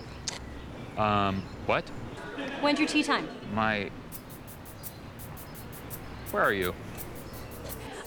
Um, 0.97 1.43
what? 1.65 1.83
When's 2.61 2.79
your 2.79 2.87
tea 2.87 3.03
time? 3.03 3.27
My. 3.53 3.89
Where 6.31 6.43
are 6.43 6.53
you? 6.53 6.73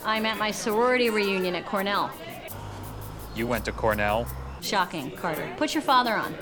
I'm 0.07 0.25
at 0.25 0.39
my 0.39 0.51
sorority 0.51 1.11
reunion 1.11 1.55
at 1.55 1.67
Cornell. 1.67 2.11
You 3.35 3.47
went 3.47 3.67
to 3.67 3.73
Cornell? 3.73 4.27
Shocking, 4.63 5.11
Carter. 5.11 5.53
Put 5.59 5.75
your 5.75 5.83
father 5.83 6.15
on. 6.15 6.35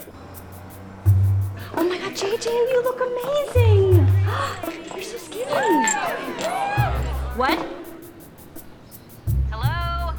Oh 1.77 1.83
my 1.83 1.99
god, 1.99 2.13
JJ, 2.13 2.47
you 2.47 2.83
look 2.85 3.01
amazing! 3.01 4.81
You're 5.49 5.87
so 5.87 6.17
skinny! 6.37 6.65
What? 7.37 7.59
Hello? 9.51 10.15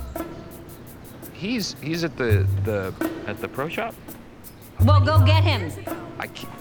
He's 1.33 1.75
he's 1.81 2.03
at 2.03 2.15
the 2.17 2.47
the 2.63 2.93
at 3.27 3.39
the 3.41 3.47
pro 3.47 3.69
shop. 3.69 3.95
Well, 4.81 4.99
go 5.03 5.23
get 5.25 5.43
him. 5.43 5.71
I 6.19 6.27
can't. 6.27 6.53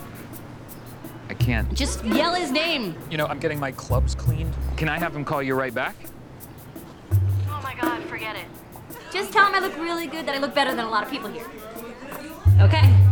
I 1.28 1.34
can't. 1.34 1.72
Just 1.74 2.04
yell 2.04 2.34
his 2.34 2.50
name. 2.50 2.94
You 3.10 3.16
know, 3.16 3.26
I'm 3.26 3.38
getting 3.38 3.58
my 3.58 3.72
clubs 3.72 4.14
cleaned. 4.14 4.54
Can 4.76 4.88
I 4.88 4.98
have 4.98 5.14
him 5.14 5.24
call 5.24 5.42
you 5.42 5.54
right 5.54 5.74
back? 5.74 5.96
Oh 7.48 7.60
my 7.62 7.74
god, 7.80 8.02
forget 8.04 8.36
it. 8.36 8.46
Just 9.12 9.32
tell 9.32 9.46
him 9.46 9.54
I 9.54 9.60
look 9.60 9.76
really 9.76 10.06
good, 10.06 10.26
that 10.26 10.34
I 10.34 10.38
look 10.38 10.54
better 10.54 10.74
than 10.74 10.84
a 10.84 10.90
lot 10.90 11.04
of 11.04 11.10
people 11.10 11.30
here. 11.30 11.46
Okay? 12.60 13.03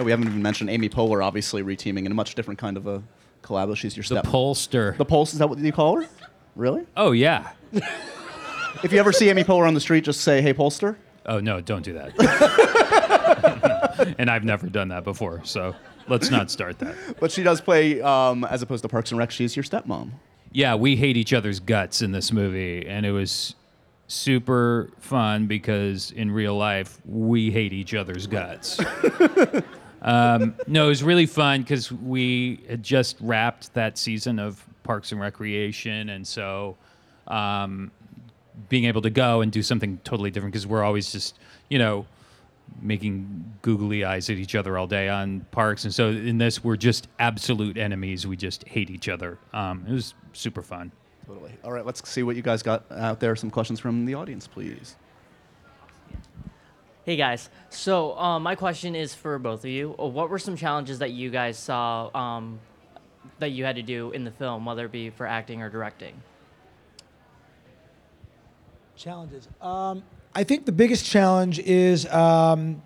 Yeah, 0.00 0.04
we 0.04 0.12
haven't 0.12 0.28
even 0.28 0.40
mentioned 0.40 0.70
Amy 0.70 0.88
Poehler, 0.88 1.22
obviously 1.22 1.62
reteaming 1.62 2.06
in 2.06 2.12
a 2.12 2.14
much 2.14 2.34
different 2.34 2.58
kind 2.58 2.78
of 2.78 2.86
a 2.86 3.02
collab. 3.42 3.76
She's 3.76 3.94
your 3.94 4.02
The 4.02 4.06
step. 4.06 4.24
Polster. 4.24 4.96
The 4.96 5.04
Pulse, 5.04 5.34
is 5.34 5.40
that 5.40 5.50
what 5.50 5.58
you 5.58 5.72
call 5.72 6.00
her? 6.00 6.08
Really? 6.56 6.86
Oh 6.96 7.12
yeah. 7.12 7.50
If 8.82 8.92
you 8.92 9.00
ever 9.00 9.12
see 9.12 9.28
Amy 9.28 9.42
Poehler 9.44 9.66
on 9.66 9.74
the 9.74 9.80
street, 9.80 10.04
just 10.04 10.20
say, 10.22 10.40
hey, 10.40 10.54
Polster. 10.54 10.96
Oh 11.26 11.38
no, 11.40 11.60
don't 11.60 11.82
do 11.84 11.92
that. 11.94 12.14
and 14.18 14.30
I've 14.30 14.44
never 14.44 14.68
done 14.68 14.88
that 14.88 15.02
before, 15.04 15.42
so 15.44 15.74
let's 16.08 16.30
not 16.30 16.50
start 16.52 16.78
that. 16.78 16.94
But 17.18 17.30
she 17.32 17.42
does 17.42 17.60
play, 17.60 18.00
um, 18.00 18.44
as 18.44 18.62
opposed 18.62 18.82
to 18.84 18.88
Parks 18.88 19.10
and 19.10 19.18
Rec, 19.18 19.32
she's 19.32 19.54
your 19.56 19.64
stepmom. 19.64 20.12
Yeah, 20.52 20.76
we 20.76 20.96
hate 20.96 21.16
each 21.18 21.34
other's 21.34 21.60
guts 21.60 22.00
in 22.00 22.12
this 22.12 22.32
movie, 22.32 22.86
and 22.86 23.04
it 23.04 23.10
was 23.12 23.54
super 24.06 24.88
fun 25.00 25.46
because 25.46 26.12
in 26.12 26.30
real 26.30 26.56
life 26.56 27.00
we 27.04 27.50
hate 27.50 27.74
each 27.74 27.92
other's 27.92 28.26
guts. 28.28 28.78
um, 30.02 30.54
no, 30.66 30.86
it 30.86 30.88
was 30.88 31.02
really 31.02 31.26
fun 31.26 31.62
because 31.62 31.90
we 31.92 32.64
had 32.68 32.82
just 32.82 33.16
wrapped 33.20 33.72
that 33.74 33.98
season 33.98 34.38
of 34.38 34.64
Parks 34.82 35.12
and 35.12 35.20
Recreation, 35.20 36.08
and 36.08 36.26
so 36.26 36.76
um, 37.26 37.90
being 38.68 38.84
able 38.84 39.02
to 39.02 39.10
go 39.10 39.40
and 39.40 39.52
do 39.52 39.62
something 39.62 39.98
totally 40.04 40.30
different 40.30 40.52
because 40.52 40.66
we're 40.66 40.82
always 40.82 41.12
just 41.12 41.38
you 41.68 41.78
know 41.78 42.06
making 42.80 43.52
googly 43.62 44.04
eyes 44.04 44.30
at 44.30 44.36
each 44.36 44.54
other 44.54 44.78
all 44.78 44.86
day 44.86 45.08
on 45.08 45.40
parks 45.50 45.82
and 45.82 45.92
so 45.92 46.08
in 46.10 46.38
this 46.38 46.62
we're 46.62 46.76
just 46.76 47.08
absolute 47.18 47.76
enemies 47.76 48.28
we 48.28 48.36
just 48.36 48.62
hate 48.68 48.90
each 48.90 49.08
other 49.08 49.38
um, 49.52 49.84
it 49.88 49.92
was 49.92 50.14
super 50.32 50.62
fun 50.62 50.92
Totally. 51.30 51.52
All 51.62 51.70
right, 51.70 51.86
let's 51.86 52.08
see 52.08 52.24
what 52.24 52.34
you 52.34 52.42
guys 52.42 52.60
got 52.60 52.90
out 52.90 53.20
there. 53.20 53.36
Some 53.36 53.52
questions 53.52 53.78
from 53.78 54.04
the 54.04 54.14
audience, 54.14 54.48
please. 54.48 54.96
Hey 57.06 57.16
guys. 57.16 57.48
So 57.70 58.16
um, 58.18 58.42
my 58.42 58.54
question 58.54 58.94
is 58.94 59.14
for 59.14 59.38
both 59.38 59.60
of 59.60 59.70
you. 59.70 59.94
Uh, 59.98 60.04
What 60.06 60.28
were 60.28 60.38
some 60.38 60.54
challenges 60.54 60.98
that 60.98 61.12
you 61.12 61.30
guys 61.30 61.56
saw 61.56 62.14
um, 62.14 62.60
that 63.38 63.52
you 63.52 63.64
had 63.64 63.76
to 63.76 63.82
do 63.82 64.10
in 64.10 64.24
the 64.24 64.30
film, 64.30 64.66
whether 64.66 64.84
it 64.84 64.92
be 64.92 65.08
for 65.08 65.26
acting 65.26 65.62
or 65.62 65.70
directing? 65.70 66.22
Challenges. 68.96 69.48
Um, 69.62 70.02
I 70.34 70.44
think 70.44 70.66
the 70.66 70.72
biggest 70.72 71.06
challenge 71.06 71.58
is 71.58 72.04
um, 72.12 72.82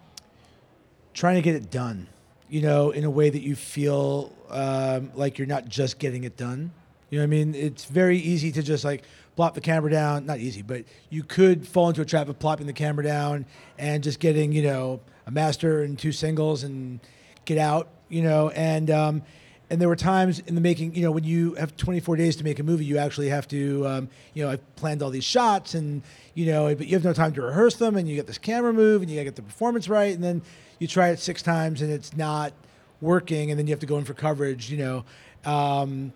trying 1.12 1.34
to 1.34 1.42
get 1.42 1.56
it 1.56 1.72
done. 1.72 2.06
You 2.48 2.62
know, 2.62 2.92
in 2.92 3.02
a 3.02 3.10
way 3.10 3.30
that 3.30 3.42
you 3.42 3.56
feel 3.56 4.32
um, 4.48 5.10
like 5.16 5.38
you're 5.38 5.48
not 5.48 5.68
just 5.68 5.98
getting 5.98 6.22
it 6.22 6.36
done. 6.36 6.70
You 7.10 7.18
know 7.18 7.24
I 7.24 7.26
mean? 7.26 7.52
It's 7.56 7.84
very 7.84 8.18
easy 8.18 8.52
to 8.52 8.62
just 8.62 8.84
like 8.84 9.02
plop 9.36 9.54
the 9.54 9.60
camera 9.60 9.90
down. 9.90 10.26
Not 10.26 10.38
easy, 10.38 10.62
but 10.62 10.84
you 11.10 11.22
could 11.22 11.66
fall 11.66 11.88
into 11.88 12.00
a 12.00 12.04
trap 12.04 12.28
of 12.28 12.38
plopping 12.38 12.66
the 12.66 12.72
camera 12.72 13.04
down 13.04 13.46
and 13.78 14.02
just 14.02 14.20
getting, 14.20 14.52
you 14.52 14.62
know, 14.62 15.00
a 15.26 15.30
master 15.30 15.82
and 15.82 15.98
two 15.98 16.12
singles 16.12 16.62
and 16.62 17.00
get 17.44 17.58
out. 17.58 17.88
You 18.08 18.22
know, 18.22 18.50
and 18.50 18.90
um, 18.90 19.22
and 19.70 19.80
there 19.80 19.88
were 19.88 19.96
times 19.96 20.40
in 20.40 20.54
the 20.54 20.60
making, 20.60 20.94
you 20.94 21.02
know, 21.02 21.10
when 21.10 21.24
you 21.24 21.54
have 21.54 21.76
24 21.76 22.16
days 22.16 22.36
to 22.36 22.44
make 22.44 22.58
a 22.58 22.62
movie, 22.62 22.84
you 22.84 22.98
actually 22.98 23.30
have 23.30 23.48
to, 23.48 23.86
um, 23.86 24.08
you 24.34 24.44
know, 24.44 24.50
I've 24.50 24.76
planned 24.76 25.02
all 25.02 25.10
these 25.10 25.24
shots 25.24 25.74
and, 25.74 26.02
you 26.34 26.46
know, 26.46 26.74
but 26.74 26.86
you 26.86 26.94
have 26.94 27.04
no 27.04 27.14
time 27.14 27.32
to 27.32 27.42
rehearse 27.42 27.76
them 27.76 27.96
and 27.96 28.06
you 28.08 28.14
get 28.14 28.26
this 28.26 28.38
camera 28.38 28.72
move 28.72 29.00
and 29.00 29.10
you 29.10 29.16
gotta 29.16 29.24
get 29.24 29.36
the 29.36 29.42
performance 29.42 29.88
right. 29.88 30.14
And 30.14 30.22
then 30.22 30.42
you 30.78 30.86
try 30.86 31.08
it 31.08 31.18
six 31.18 31.42
times 31.42 31.80
and 31.80 31.90
it's 31.90 32.14
not 32.16 32.52
working 33.00 33.50
and 33.50 33.58
then 33.58 33.66
you 33.66 33.72
have 33.72 33.80
to 33.80 33.86
go 33.86 33.96
in 33.96 34.04
for 34.04 34.14
coverage, 34.14 34.70
you 34.70 34.78
know. 34.78 35.04
Um, 35.44 36.12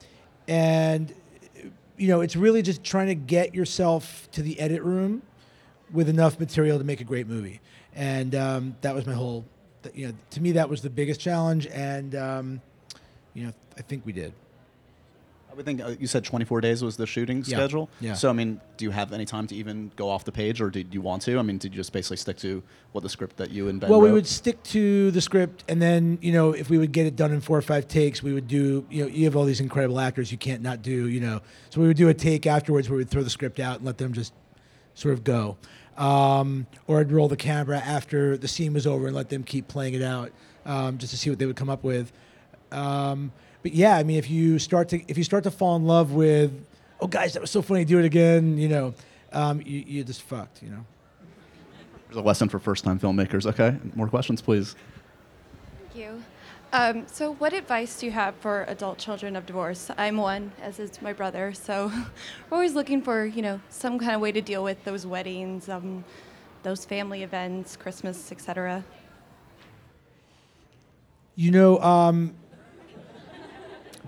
and, 0.47 1.13
you 1.99 2.09
know, 2.09 2.21
it's 2.21 2.37
really 2.37 2.63
just 2.63 2.85
trying 2.85 3.09
to 3.09 3.15
get 3.15 3.55
yourself 3.55 4.29
to 4.33 4.43
the 4.43 4.59
edit 4.61 4.83
room 4.83 5.23
with 5.93 6.09
enough 6.09 6.39
material 6.39 6.79
to 6.79 6.85
make 6.85 7.01
a 7.01 7.05
great 7.05 7.27
movie. 7.27 7.61
And 7.95 8.35
um, 8.35 8.77
that 8.83 8.95
was 8.95 9.07
my 9.07 9.15
whole, 9.15 9.45
you 9.95 10.09
know, 10.09 10.15
to 10.31 10.41
me, 10.41 10.53
that 10.53 10.69
was 10.69 10.83
the 10.83 10.91
biggest 10.91 11.21
challenge. 11.21 11.67
And, 11.67 12.15
um, 12.15 12.61
you 13.35 13.47
know, 13.47 13.53
I 13.77 13.83
think 13.83 14.07
we 14.07 14.13
did. 14.13 14.33
I 15.59 15.61
would 15.61 15.67
think 15.67 15.81
uh, 15.81 15.97
you 15.99 16.07
said 16.07 16.23
24 16.23 16.61
days 16.61 16.85
was 16.85 16.97
the 16.97 17.05
shooting 17.05 17.39
Yeah, 17.39 17.57
schedule. 17.57 17.91
yeah. 17.99 18.15
So 18.15 18.31
I 18.31 18.33
mean, 18.33 18.61
do 18.77 18.85
you 18.85 18.93
have 18.93 19.13
any 19.13 19.25
time 19.25 19.49
to 19.49 19.57
even 19.57 19.91
go 19.97 20.09
off 20.09 20.25
the 20.25 20.31
page, 20.31 20.61
or 20.61 20.71
did 20.71 20.95
you 20.95 21.01
want 21.01 21.23
to? 21.23 21.37
I 21.37 21.43
mean, 21.43 21.59
did 21.59 21.73
you 21.75 21.79
just 21.81 21.93
basically 21.93 22.19
stick 22.19 22.37
to 22.39 22.63
what 22.93 23.01
the 23.01 23.09
script 23.09 23.39
that 23.39 23.51
you 23.51 23.67
and 23.67 23.81
Ben 23.81 23.91
well, 23.91 24.01
we 24.01 24.07
wrote? 24.09 24.15
would 24.15 24.27
stick 24.29 24.63
to 24.63 25.11
the 25.11 25.21
script, 25.21 25.65
and 25.69 25.83
then 25.83 26.17
you 26.23 26.31
know, 26.31 26.53
if 26.53 26.71
we 26.71 26.79
would 26.79 26.93
get 26.93 27.07
it 27.07 27.17
done 27.17 27.33
in 27.33 27.41
four 27.41 27.59
or 27.59 27.63
five 27.63 27.89
takes, 27.89 28.23
we 28.23 28.33
would 28.33 28.47
do. 28.47 28.87
You 28.89 29.03
know, 29.03 29.11
you 29.11 29.25
have 29.25 29.35
all 29.35 29.45
these 29.47 29.59
incredible 29.59 29.99
actors, 29.99 30.31
you 30.31 30.39
can't 30.39 30.63
not 30.63 30.81
do. 30.81 31.09
You 31.09 31.19
know, 31.21 31.41
so 31.71 31.81
we 31.81 31.89
would 31.89 31.97
do 31.97 32.09
a 32.09 32.15
take 32.15 32.47
afterwards 32.47 32.89
where 32.89 32.97
we'd 32.99 33.11
throw 33.11 33.25
the 33.25 33.31
script 33.31 33.59
out 33.59 33.79
and 33.79 33.85
let 33.85 33.99
them 33.99 34.13
just 34.13 34.33
sort 34.95 35.13
of 35.15 35.25
go, 35.25 35.57
um, 35.97 36.69
or 36.87 37.01
I'd 37.01 37.11
roll 37.11 37.27
the 37.27 37.37
camera 37.37 37.79
after 37.79 38.37
the 38.37 38.47
scene 38.47 38.75
was 38.75 38.87
over 38.87 39.09
and 39.09 39.17
let 39.17 39.29
them 39.29 39.43
keep 39.43 39.67
playing 39.67 39.95
it 39.95 40.03
out, 40.03 40.31
um, 40.67 40.99
just 40.99 41.11
to 41.11 41.17
see 41.19 41.31
what 41.31 41.41
they 41.41 41.47
would 41.47 41.57
come 41.57 41.69
up 41.69 41.83
with. 41.83 42.13
Um, 42.71 43.33
but 43.69 43.77
yeah, 43.77 43.99
I 43.99 44.03
mean, 44.03 44.17
if 44.17 44.31
you 44.31 44.59
start 44.59 44.89
to 44.89 45.03
if 45.09 45.19
you 45.19 45.25
start 45.25 45.45
to 45.45 45.51
fall 45.51 45.77
in 45.77 45.87
love 45.87 46.13
with, 46.13 46.53
oh 47.01 47.07
guys, 47.07 47.35
that 47.35 47.41
was 47.41 47.51
so 47.51 47.61
funny, 47.61 47.85
do 47.85 47.99
it 47.99 48.07
again. 48.07 48.57
You 48.57 48.69
know, 48.69 48.95
um, 49.31 49.61
you 49.61 49.85
you 49.87 50.05
just 50.05 50.23
fucked. 50.23 50.63
You 50.63 50.71
know. 50.71 50.87
There's 52.07 52.17
a 52.17 52.23
lesson 52.23 52.49
for 52.49 52.59
first-time 52.59 52.99
filmmakers. 52.99 53.45
Okay, 53.45 53.77
more 53.95 54.09
questions, 54.09 54.41
please. 54.41 54.75
Thank 55.81 55.97
you. 55.97 56.23
Um, 56.73 57.07
so, 57.09 57.35
what 57.35 57.53
advice 57.53 58.01
do 58.01 58.07
you 58.07 58.13
have 58.13 58.35
for 58.37 58.65
adult 58.69 58.97
children 58.97 59.37
of 59.37 59.45
divorce? 59.45 59.91
I'm 59.99 60.17
one, 60.17 60.53
as 60.63 60.79
is 60.79 61.03
my 61.03 61.13
brother. 61.13 61.53
So, 61.53 61.93
we're 62.51 62.57
always 62.57 62.75
looking 62.75 63.03
for, 63.03 63.27
you 63.27 63.43
know, 63.43 63.61
some 63.69 63.99
kind 63.99 64.15
of 64.15 64.23
way 64.23 64.33
to 64.33 64.41
deal 64.41 64.65
with 64.65 64.83
those 64.85 65.05
weddings, 65.05 65.69
um, 65.69 66.05
those 66.63 66.87
family 66.87 67.23
events, 67.23 67.77
Christmas, 67.77 68.33
etc. 68.33 68.83
You 71.37 71.51
know, 71.51 71.79
um, 71.81 72.35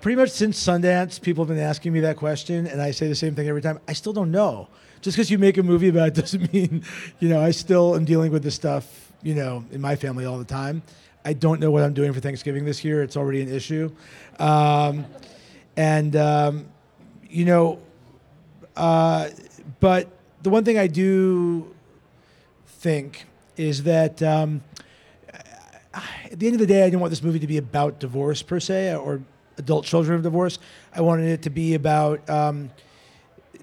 pretty 0.00 0.16
much 0.16 0.30
since 0.30 0.62
Sundance, 0.62 1.20
people 1.20 1.44
have 1.44 1.54
been 1.54 1.62
asking 1.62 1.92
me 1.92 2.00
that 2.00 2.16
question, 2.16 2.66
and 2.66 2.80
I 2.80 2.90
say 2.90 3.08
the 3.08 3.14
same 3.14 3.34
thing 3.34 3.48
every 3.48 3.62
time. 3.62 3.78
I 3.86 3.92
still 3.92 4.12
don't 4.12 4.30
know. 4.30 4.68
Just 5.00 5.16
because 5.16 5.30
you 5.30 5.38
make 5.38 5.56
a 5.56 5.62
movie 5.62 5.88
about 5.88 6.08
it 6.08 6.14
doesn't 6.20 6.52
mean, 6.52 6.84
you 7.18 7.28
know, 7.28 7.40
I 7.40 7.50
still 7.50 7.94
am 7.96 8.04
dealing 8.04 8.32
with 8.32 8.42
this 8.42 8.54
stuff, 8.54 9.12
you 9.22 9.34
know, 9.34 9.64
in 9.70 9.80
my 9.80 9.96
family 9.96 10.24
all 10.24 10.38
the 10.38 10.44
time. 10.44 10.82
I 11.24 11.34
don't 11.34 11.60
know 11.60 11.70
what 11.70 11.82
I'm 11.82 11.92
doing 11.92 12.12
for 12.12 12.20
Thanksgiving 12.20 12.64
this 12.64 12.82
year. 12.82 13.02
It's 13.02 13.16
already 13.16 13.42
an 13.42 13.52
issue. 13.52 13.90
Um, 14.38 15.04
and, 15.76 16.16
um, 16.16 16.66
you 17.28 17.44
know, 17.44 17.78
uh, 18.76 19.28
but 19.80 20.08
the 20.42 20.50
one 20.50 20.64
thing 20.64 20.78
I 20.78 20.86
do 20.86 21.74
think 22.66 23.26
is 23.56 23.82
that 23.82 24.22
um, 24.22 24.62
at 25.92 26.38
the 26.38 26.46
end 26.46 26.54
of 26.54 26.60
the 26.60 26.66
day, 26.66 26.82
I 26.82 26.86
didn't 26.86 27.00
want 27.00 27.10
this 27.10 27.22
movie 27.22 27.38
to 27.40 27.46
be 27.46 27.58
about 27.58 28.00
divorce 28.00 28.40
per 28.40 28.60
se 28.60 28.94
or 28.96 29.20
adult 29.60 29.84
children 29.84 30.16
of 30.16 30.22
divorce. 30.22 30.58
I 30.92 31.00
wanted 31.02 31.28
it 31.28 31.42
to 31.42 31.50
be 31.50 31.74
about, 31.74 32.28
um, 32.28 32.70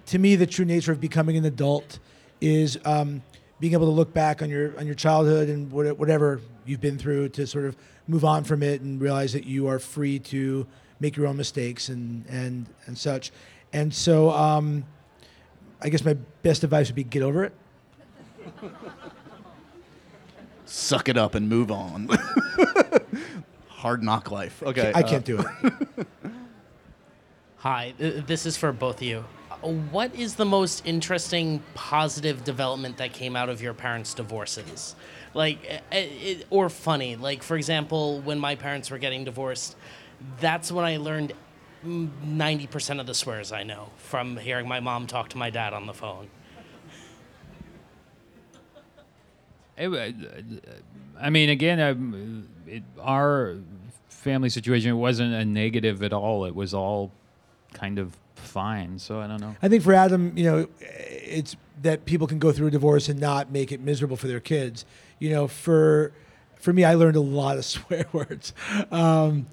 to 0.07 0.17
me, 0.19 0.35
the 0.35 0.47
true 0.47 0.65
nature 0.65 0.91
of 0.91 1.01
becoming 1.01 1.35
an 1.37 1.45
adult 1.45 1.99
is 2.39 2.77
um, 2.85 3.21
being 3.59 3.73
able 3.73 3.85
to 3.87 3.91
look 3.91 4.13
back 4.13 4.41
on 4.41 4.49
your 4.49 4.77
on 4.79 4.85
your 4.85 4.95
childhood 4.95 5.49
and 5.49 5.71
what- 5.71 5.97
whatever 5.97 6.39
you've 6.65 6.81
been 6.81 6.97
through 6.97 7.29
to 7.29 7.45
sort 7.47 7.65
of 7.65 7.75
move 8.07 8.23
on 8.23 8.43
from 8.43 8.61
it 8.63 8.81
and 8.81 9.01
realize 9.01 9.33
that 9.33 9.45
you 9.45 9.67
are 9.67 9.79
free 9.79 10.19
to 10.19 10.65
make 10.99 11.15
your 11.17 11.27
own 11.27 11.35
mistakes 11.37 11.89
and 11.89 12.25
and 12.29 12.67
and 12.85 12.97
such. 12.97 13.31
And 13.73 13.93
so, 13.93 14.29
um, 14.31 14.85
I 15.81 15.89
guess 15.89 16.05
my 16.05 16.13
best 16.43 16.63
advice 16.63 16.87
would 16.87 16.95
be 16.95 17.03
get 17.03 17.21
over 17.23 17.43
it. 17.43 17.53
Suck 20.65 21.07
it 21.09 21.17
up 21.17 21.35
and 21.35 21.47
move 21.49 21.71
on. 21.71 22.09
Hard 23.87 24.03
knock 24.03 24.31
life. 24.31 24.61
Okay, 24.61 24.91
I 24.93 25.01
can't 25.01 25.23
do 25.23 25.39
it. 25.39 26.07
Hi, 27.59 27.93
this 27.97 28.45
is 28.45 28.57
for 28.57 28.73
both 28.73 28.97
of 28.97 29.03
you. 29.03 29.23
Uh, 29.49 29.55
What 29.91 30.13
is 30.13 30.35
the 30.35 30.43
most 30.43 30.85
interesting 30.85 31.63
positive 31.73 32.43
development 32.43 32.97
that 32.97 33.13
came 33.13 33.37
out 33.37 33.47
of 33.47 33.61
your 33.61 33.73
parents' 33.73 34.13
divorces? 34.13 34.93
Like, 35.33 35.59
uh, 35.69 35.75
uh, 35.75 35.79
it, 35.91 36.47
or 36.49 36.67
funny? 36.69 37.15
Like, 37.15 37.43
for 37.43 37.55
example, 37.55 38.19
when 38.19 38.39
my 38.39 38.55
parents 38.55 38.91
were 38.91 38.97
getting 38.97 39.23
divorced, 39.23 39.77
that's 40.41 40.69
when 40.69 40.83
I 40.83 40.97
learned 40.97 41.31
mm, 41.85 42.09
90% 42.25 42.99
of 42.99 43.07
the 43.07 43.13
swears 43.13 43.53
I 43.53 43.63
know 43.63 43.91
from 43.95 44.35
hearing 44.35 44.67
my 44.67 44.81
mom 44.81 45.07
talk 45.07 45.29
to 45.29 45.37
my 45.37 45.49
dad 45.49 45.71
on 45.71 45.85
the 45.85 45.93
phone. 45.93 46.27
I 49.77 51.29
mean, 51.29 51.49
again, 51.49 52.47
it, 52.67 52.83
our 52.99 53.57
family 54.27 54.49
situation 54.49 54.91
it 54.91 54.95
wasn't 54.95 55.33
a 55.33 55.45
negative 55.45 56.03
at 56.03 56.11
all. 56.11 56.43
It 56.43 56.53
was 56.55 56.73
all 56.73 57.11
kind 57.73 57.97
of 57.97 58.17
fine. 58.35 58.99
So 58.99 59.21
I 59.21 59.27
don't 59.27 59.39
know. 59.39 59.55
I 59.61 59.69
think 59.69 59.83
for 59.83 59.93
Adam, 59.93 60.37
you 60.37 60.43
know, 60.43 60.67
it's 60.79 61.55
that 61.81 62.05
people 62.05 62.27
can 62.27 62.39
go 62.39 62.51
through 62.51 62.67
a 62.67 62.71
divorce 62.71 63.07
and 63.07 63.19
not 63.19 63.51
make 63.51 63.71
it 63.71 63.79
miserable 63.79 64.17
for 64.17 64.27
their 64.27 64.39
kids. 64.39 64.83
You 65.19 65.29
know, 65.29 65.47
for 65.47 66.11
for 66.55 66.73
me, 66.73 66.83
I 66.83 66.95
learned 66.95 67.15
a 67.15 67.21
lot 67.21 67.57
of 67.57 67.65
swear 67.73 68.05
words. 68.11 68.53
Um, 68.91 69.47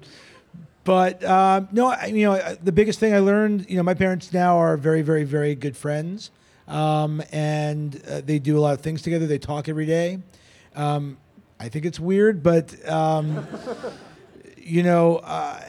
but 0.83 1.23
um, 1.23 1.69
no, 1.71 1.87
I, 1.87 2.07
you 2.07 2.25
know, 2.25 2.55
the 2.61 2.71
biggest 2.71 2.99
thing 2.99 3.13
I 3.13 3.19
learned, 3.19 3.69
you 3.69 3.77
know, 3.77 3.83
my 3.83 3.95
parents 3.95 4.31
now 4.33 4.57
are 4.57 4.77
very, 4.77 5.01
very, 5.01 5.23
very 5.23 5.55
good 5.55 5.75
friends, 5.75 6.29
um, 6.67 7.23
and 7.31 8.01
uh, 8.07 8.21
they 8.21 8.37
do 8.39 8.57
a 8.57 8.61
lot 8.61 8.73
of 8.73 8.81
things 8.81 9.01
together. 9.01 9.25
They 9.25 9.39
talk 9.39 9.67
every 9.67 9.87
day. 9.87 10.19
Um, 10.75 11.17
I 11.59 11.69
think 11.69 11.85
it's 11.85 11.99
weird, 11.99 12.43
but 12.43 12.87
um, 12.87 13.47
you 14.65 14.81
know, 14.81 15.17
uh, 15.17 15.61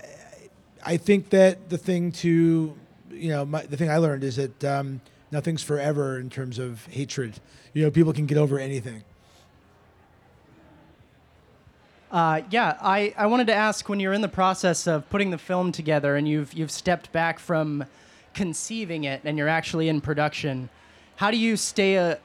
I 0.85 0.97
think 0.97 1.29
that 1.31 1.69
the 1.69 1.77
thing 1.77 2.13
to, 2.13 2.75
you 3.11 3.29
know, 3.29 3.45
my, 3.45 3.63
the 3.67 3.77
thing 3.77 3.91
I 3.91 3.99
learned 3.99 4.25
is 4.25 4.37
that 4.37 4.65
um, 4.65 5.03
nothing's 5.31 5.63
forever 5.63 6.19
in 6.19 6.31
terms 6.31 6.59
of 6.59 6.87
hatred. 6.87 7.39
You 7.75 7.85
know, 7.85 7.91
people 7.91 8.15
can 8.15 8.25
get 8.25 8.39
over 8.39 8.59
anything. 8.59 9.05
Uh, 12.11 12.41
yeah, 12.51 12.79
I, 12.81 13.13
I 13.19 13.27
wanted 13.27 13.49
to 13.49 13.55
ask 13.55 13.89
when 13.89 14.01
you're 14.01 14.15
in 14.15 14.23
the 14.23 14.29
process 14.29 14.87
of 14.87 15.09
putting 15.11 15.31
the 15.31 15.39
film 15.39 15.73
together 15.73 16.17
and 16.17 16.27
you've 16.27 16.55
you've 16.55 16.71
stepped 16.71 17.13
back 17.13 17.39
from 17.39 17.85
conceiving 18.33 19.05
it 19.05 19.21
and 19.25 19.37
you're 19.37 19.49
actually 19.49 19.89
in 19.89 20.01
production, 20.01 20.71
how 21.17 21.31
do 21.31 21.37
you 21.37 21.57
stay 21.57 21.99
uh, 21.99 22.17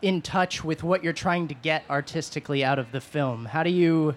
in 0.00 0.22
touch 0.22 0.64
with 0.64 0.82
what 0.82 1.02
you're 1.04 1.12
trying 1.12 1.48
to 1.48 1.54
get 1.54 1.84
artistically 1.90 2.64
out 2.64 2.78
of 2.78 2.92
the 2.92 3.00
film? 3.00 3.46
How 3.46 3.62
do 3.62 3.70
you 3.70 4.14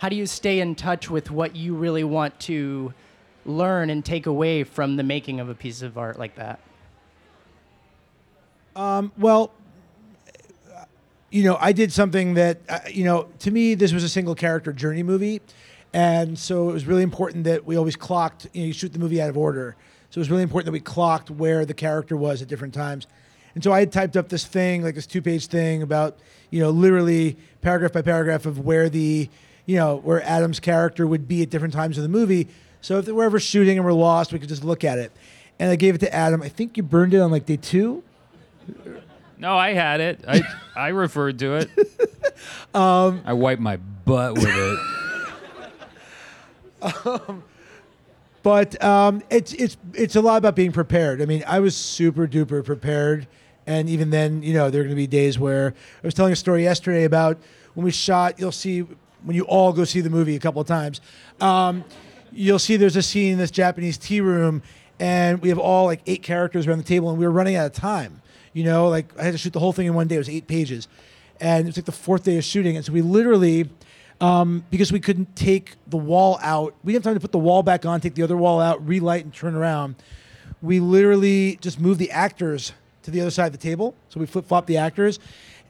how 0.00 0.08
do 0.08 0.16
you 0.16 0.26
stay 0.26 0.60
in 0.60 0.74
touch 0.74 1.10
with 1.10 1.30
what 1.30 1.54
you 1.54 1.74
really 1.74 2.04
want 2.04 2.40
to 2.40 2.94
learn 3.44 3.90
and 3.90 4.02
take 4.02 4.24
away 4.24 4.64
from 4.64 4.96
the 4.96 5.02
making 5.02 5.40
of 5.40 5.50
a 5.50 5.54
piece 5.54 5.82
of 5.82 5.98
art 5.98 6.18
like 6.18 6.36
that? 6.36 6.58
Um, 8.74 9.12
well, 9.18 9.52
you 11.28 11.44
know, 11.44 11.58
I 11.60 11.72
did 11.72 11.92
something 11.92 12.32
that, 12.32 12.60
uh, 12.66 12.78
you 12.90 13.04
know, 13.04 13.28
to 13.40 13.50
me, 13.50 13.74
this 13.74 13.92
was 13.92 14.02
a 14.02 14.08
single 14.08 14.34
character 14.34 14.72
journey 14.72 15.02
movie. 15.02 15.42
And 15.92 16.38
so 16.38 16.70
it 16.70 16.72
was 16.72 16.86
really 16.86 17.02
important 17.02 17.44
that 17.44 17.66
we 17.66 17.76
always 17.76 17.96
clocked, 17.96 18.46
you 18.54 18.62
know, 18.62 18.66
you 18.68 18.72
shoot 18.72 18.94
the 18.94 18.98
movie 18.98 19.20
out 19.20 19.28
of 19.28 19.36
order. 19.36 19.76
So 20.08 20.18
it 20.18 20.22
was 20.22 20.30
really 20.30 20.44
important 20.44 20.64
that 20.64 20.72
we 20.72 20.80
clocked 20.80 21.30
where 21.30 21.66
the 21.66 21.74
character 21.74 22.16
was 22.16 22.40
at 22.40 22.48
different 22.48 22.72
times. 22.72 23.06
And 23.54 23.62
so 23.62 23.70
I 23.70 23.80
had 23.80 23.92
typed 23.92 24.16
up 24.16 24.30
this 24.30 24.46
thing, 24.46 24.82
like 24.82 24.94
this 24.94 25.06
two 25.06 25.20
page 25.20 25.48
thing 25.48 25.82
about, 25.82 26.18
you 26.48 26.60
know, 26.60 26.70
literally 26.70 27.36
paragraph 27.60 27.92
by 27.92 28.00
paragraph 28.00 28.46
of 28.46 28.60
where 28.60 28.88
the, 28.88 29.28
you 29.70 29.76
know, 29.76 29.98
where 29.98 30.20
Adam's 30.24 30.58
character 30.58 31.06
would 31.06 31.28
be 31.28 31.42
at 31.42 31.50
different 31.50 31.72
times 31.72 31.96
of 31.96 32.02
the 32.02 32.08
movie. 32.08 32.48
So 32.80 32.98
if 32.98 33.06
we're 33.06 33.22
ever 33.22 33.38
shooting 33.38 33.78
and 33.78 33.86
we're 33.86 33.92
lost, 33.92 34.32
we 34.32 34.40
could 34.40 34.48
just 34.48 34.64
look 34.64 34.82
at 34.82 34.98
it. 34.98 35.12
And 35.60 35.70
I 35.70 35.76
gave 35.76 35.94
it 35.94 35.98
to 35.98 36.12
Adam. 36.12 36.42
I 36.42 36.48
think 36.48 36.76
you 36.76 36.82
burned 36.82 37.14
it 37.14 37.20
on 37.20 37.30
like 37.30 37.46
day 37.46 37.56
two. 37.56 38.02
No, 39.38 39.56
I 39.56 39.72
had 39.72 40.00
it. 40.00 40.24
I 40.26 40.42
I 40.74 40.88
referred 40.88 41.38
to 41.38 41.54
it. 41.54 41.70
Um, 42.72 43.20
I 43.26 43.34
wiped 43.34 43.60
my 43.60 43.76
butt 43.76 44.34
with 44.34 44.46
it. 44.46 44.78
um, 47.04 47.42
but 48.42 48.82
um, 48.82 49.22
it's 49.28 49.52
it's 49.52 49.76
it's 49.92 50.16
a 50.16 50.22
lot 50.22 50.38
about 50.38 50.56
being 50.56 50.72
prepared. 50.72 51.20
I 51.20 51.26
mean, 51.26 51.44
I 51.46 51.60
was 51.60 51.76
super 51.76 52.26
duper 52.26 52.64
prepared, 52.64 53.26
and 53.66 53.90
even 53.90 54.08
then, 54.08 54.42
you 54.42 54.54
know, 54.54 54.70
there 54.70 54.80
are 54.80 54.84
going 54.84 54.96
to 54.96 55.02
be 55.02 55.06
days 55.06 55.38
where 55.38 55.74
I 56.02 56.06
was 56.06 56.14
telling 56.14 56.32
a 56.32 56.36
story 56.36 56.62
yesterday 56.62 57.04
about 57.04 57.36
when 57.74 57.84
we 57.84 57.90
shot. 57.90 58.40
You'll 58.40 58.52
see 58.52 58.86
when 59.24 59.36
you 59.36 59.44
all 59.44 59.72
go 59.72 59.84
see 59.84 60.00
the 60.00 60.10
movie 60.10 60.36
a 60.36 60.40
couple 60.40 60.60
of 60.60 60.66
times. 60.66 61.00
Um, 61.40 61.84
you'll 62.32 62.58
see 62.58 62.76
there's 62.76 62.96
a 62.96 63.02
scene 63.02 63.32
in 63.32 63.38
this 63.38 63.50
Japanese 63.50 63.98
tea 63.98 64.20
room, 64.20 64.62
and 64.98 65.40
we 65.42 65.48
have 65.48 65.58
all 65.58 65.86
like 65.86 66.00
eight 66.06 66.22
characters 66.22 66.66
around 66.66 66.78
the 66.78 66.84
table, 66.84 67.10
and 67.10 67.18
we 67.18 67.24
were 67.24 67.32
running 67.32 67.56
out 67.56 67.66
of 67.66 67.72
time. 67.72 68.22
You 68.52 68.64
know, 68.64 68.88
like 68.88 69.16
I 69.18 69.24
had 69.24 69.32
to 69.32 69.38
shoot 69.38 69.52
the 69.52 69.60
whole 69.60 69.72
thing 69.72 69.86
in 69.86 69.94
one 69.94 70.08
day. 70.08 70.16
It 70.16 70.18
was 70.18 70.28
eight 70.28 70.46
pages, 70.46 70.88
and 71.40 71.66
it 71.66 71.66
was 71.66 71.76
like 71.76 71.86
the 71.86 71.92
fourth 71.92 72.24
day 72.24 72.36
of 72.36 72.44
shooting, 72.44 72.76
and 72.76 72.84
so 72.84 72.92
we 72.92 73.02
literally 73.02 73.68
um, 74.20 74.64
because 74.70 74.92
we 74.92 75.00
couldn't 75.00 75.34
take 75.34 75.76
the 75.86 75.96
wall 75.96 76.38
out. 76.42 76.74
We 76.84 76.92
didn't 76.92 77.04
have 77.04 77.10
time 77.10 77.16
to 77.16 77.20
put 77.20 77.32
the 77.32 77.38
wall 77.38 77.62
back 77.62 77.86
on, 77.86 78.00
take 78.00 78.14
the 78.14 78.22
other 78.22 78.36
wall 78.36 78.60
out, 78.60 78.86
relight, 78.86 79.24
and 79.24 79.34
turn 79.34 79.54
around. 79.54 79.96
We 80.62 80.78
literally 80.78 81.56
just 81.60 81.80
moved 81.80 81.98
the 81.98 82.10
actors 82.10 82.72
to 83.02 83.10
the 83.10 83.20
other 83.20 83.30
side 83.30 83.46
of 83.46 83.52
the 83.52 83.58
table. 83.58 83.94
So 84.10 84.20
we 84.20 84.26
flip 84.26 84.46
flopped 84.46 84.66
the 84.66 84.76
actors. 84.76 85.18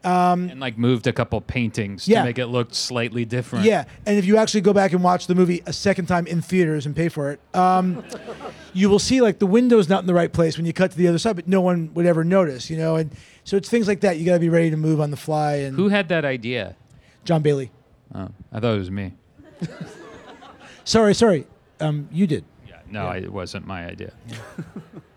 Um, 0.02 0.48
and 0.48 0.60
like 0.60 0.78
moved 0.78 1.06
a 1.06 1.12
couple 1.12 1.40
paintings 1.42 2.08
Yeah. 2.08 2.20
to 2.20 2.24
make 2.24 2.38
it 2.38 2.46
look 2.46 2.74
slightly 2.74 3.26
different. 3.26 3.66
yeah, 3.66 3.84
and 4.06 4.16
if 4.16 4.24
you 4.24 4.38
actually 4.38 4.62
go 4.62 4.72
back 4.72 4.92
and 4.92 5.02
watch 5.04 5.26
the 5.26 5.34
movie 5.34 5.62
a 5.66 5.72
second 5.74 6.06
time 6.06 6.26
in 6.26 6.40
theaters 6.40 6.86
and 6.86 6.96
pay 6.96 7.10
for 7.10 7.30
it, 7.32 7.40
um, 7.54 8.02
you 8.72 8.88
will 8.88 8.98
see 8.98 9.20
like 9.20 9.38
the 9.40 9.46
window's 9.46 9.90
not 9.90 10.00
in 10.00 10.06
the 10.06 10.14
right 10.14 10.32
place 10.32 10.56
when 10.56 10.64
you 10.64 10.72
cut 10.72 10.90
to 10.92 10.96
the 10.96 11.06
other 11.06 11.18
side, 11.18 11.36
but 11.36 11.46
no 11.46 11.60
one 11.60 11.92
would 11.92 12.06
ever 12.06 12.24
notice, 12.24 12.70
you 12.70 12.78
know. 12.78 12.96
And 12.96 13.12
so 13.44 13.58
it's 13.58 13.68
things 13.68 13.86
like 13.88 14.00
that. 14.00 14.16
You 14.18 14.24
got 14.24 14.34
to 14.34 14.38
be 14.40 14.48
ready 14.48 14.70
to 14.70 14.76
move 14.78 15.02
on 15.02 15.10
the 15.10 15.18
fly. 15.18 15.56
And 15.56 15.76
Who 15.76 15.88
had 15.88 16.08
that 16.08 16.24
idea? 16.24 16.76
John 17.24 17.42
Bailey. 17.42 17.70
Oh, 18.14 18.28
I 18.52 18.58
thought 18.60 18.74
it 18.74 18.78
was 18.78 18.90
me. 18.90 19.12
Sorry, 20.84 21.14
sorry. 21.14 21.46
Um, 21.78 22.08
you 22.10 22.26
did. 22.26 22.44
Yeah, 22.66 22.76
no, 22.90 23.06
I, 23.06 23.18
it 23.18 23.32
wasn't 23.32 23.66
my 23.66 23.86
idea. 23.86 24.12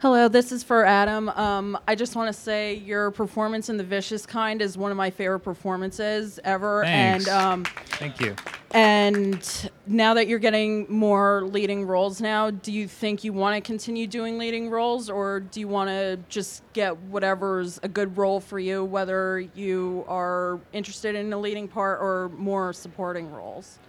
Hello, 0.00 0.28
this 0.28 0.52
is 0.52 0.62
for 0.62 0.84
Adam. 0.86 1.28
Um, 1.30 1.76
I 1.88 1.96
just 1.96 2.14
want 2.14 2.32
to 2.32 2.40
say 2.40 2.74
your 2.74 3.10
performance 3.10 3.68
in 3.68 3.76
The 3.76 3.82
Vicious 3.82 4.26
Kind 4.26 4.62
is 4.62 4.78
one 4.78 4.92
of 4.92 4.96
my 4.96 5.10
favorite 5.10 5.40
performances 5.40 6.38
ever. 6.44 6.84
Thanks. 6.84 7.26
And 7.26 7.36
um, 7.36 7.64
Thank 7.86 8.20
you. 8.20 8.36
and 8.70 9.70
now 9.88 10.14
that 10.14 10.28
you're 10.28 10.38
getting 10.38 10.86
more 10.88 11.42
leading 11.42 11.84
roles 11.84 12.20
now, 12.20 12.48
do 12.48 12.70
you 12.70 12.86
think 12.86 13.24
you 13.24 13.32
want 13.32 13.56
to 13.56 13.60
continue 13.60 14.06
doing 14.06 14.38
leading 14.38 14.70
roles, 14.70 15.10
or 15.10 15.40
do 15.40 15.58
you 15.58 15.66
want 15.66 15.90
to 15.90 16.16
just 16.28 16.62
get 16.74 16.96
whatever's 16.96 17.80
a 17.82 17.88
good 17.88 18.16
role 18.16 18.38
for 18.38 18.60
you, 18.60 18.84
whether 18.84 19.40
you 19.56 20.04
are 20.06 20.60
interested 20.72 21.16
in 21.16 21.32
a 21.32 21.38
leading 21.38 21.66
part 21.66 22.00
or 22.00 22.30
more 22.36 22.72
supporting 22.72 23.32
roles? 23.32 23.80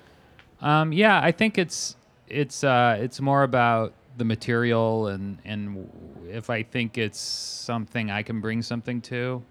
Um, 0.60 0.91
yeah, 0.91 1.22
I 1.22 1.32
think 1.32 1.60
it's 1.60 1.95
it's 2.28 2.63
uh, 2.63 2.98
it's 3.00 3.22
more 3.22 3.43
about 3.43 3.93
the 4.17 4.26
material 4.26 5.08
and 5.08 5.38
and 5.45 5.89
if 6.30 6.50
I 6.50 6.63
think 6.63 6.98
it's 6.98 7.19
something 7.19 8.12
I 8.12 8.24
can 8.24 8.41
bring 8.41 8.62
something 8.62 9.02
to, 9.02 9.43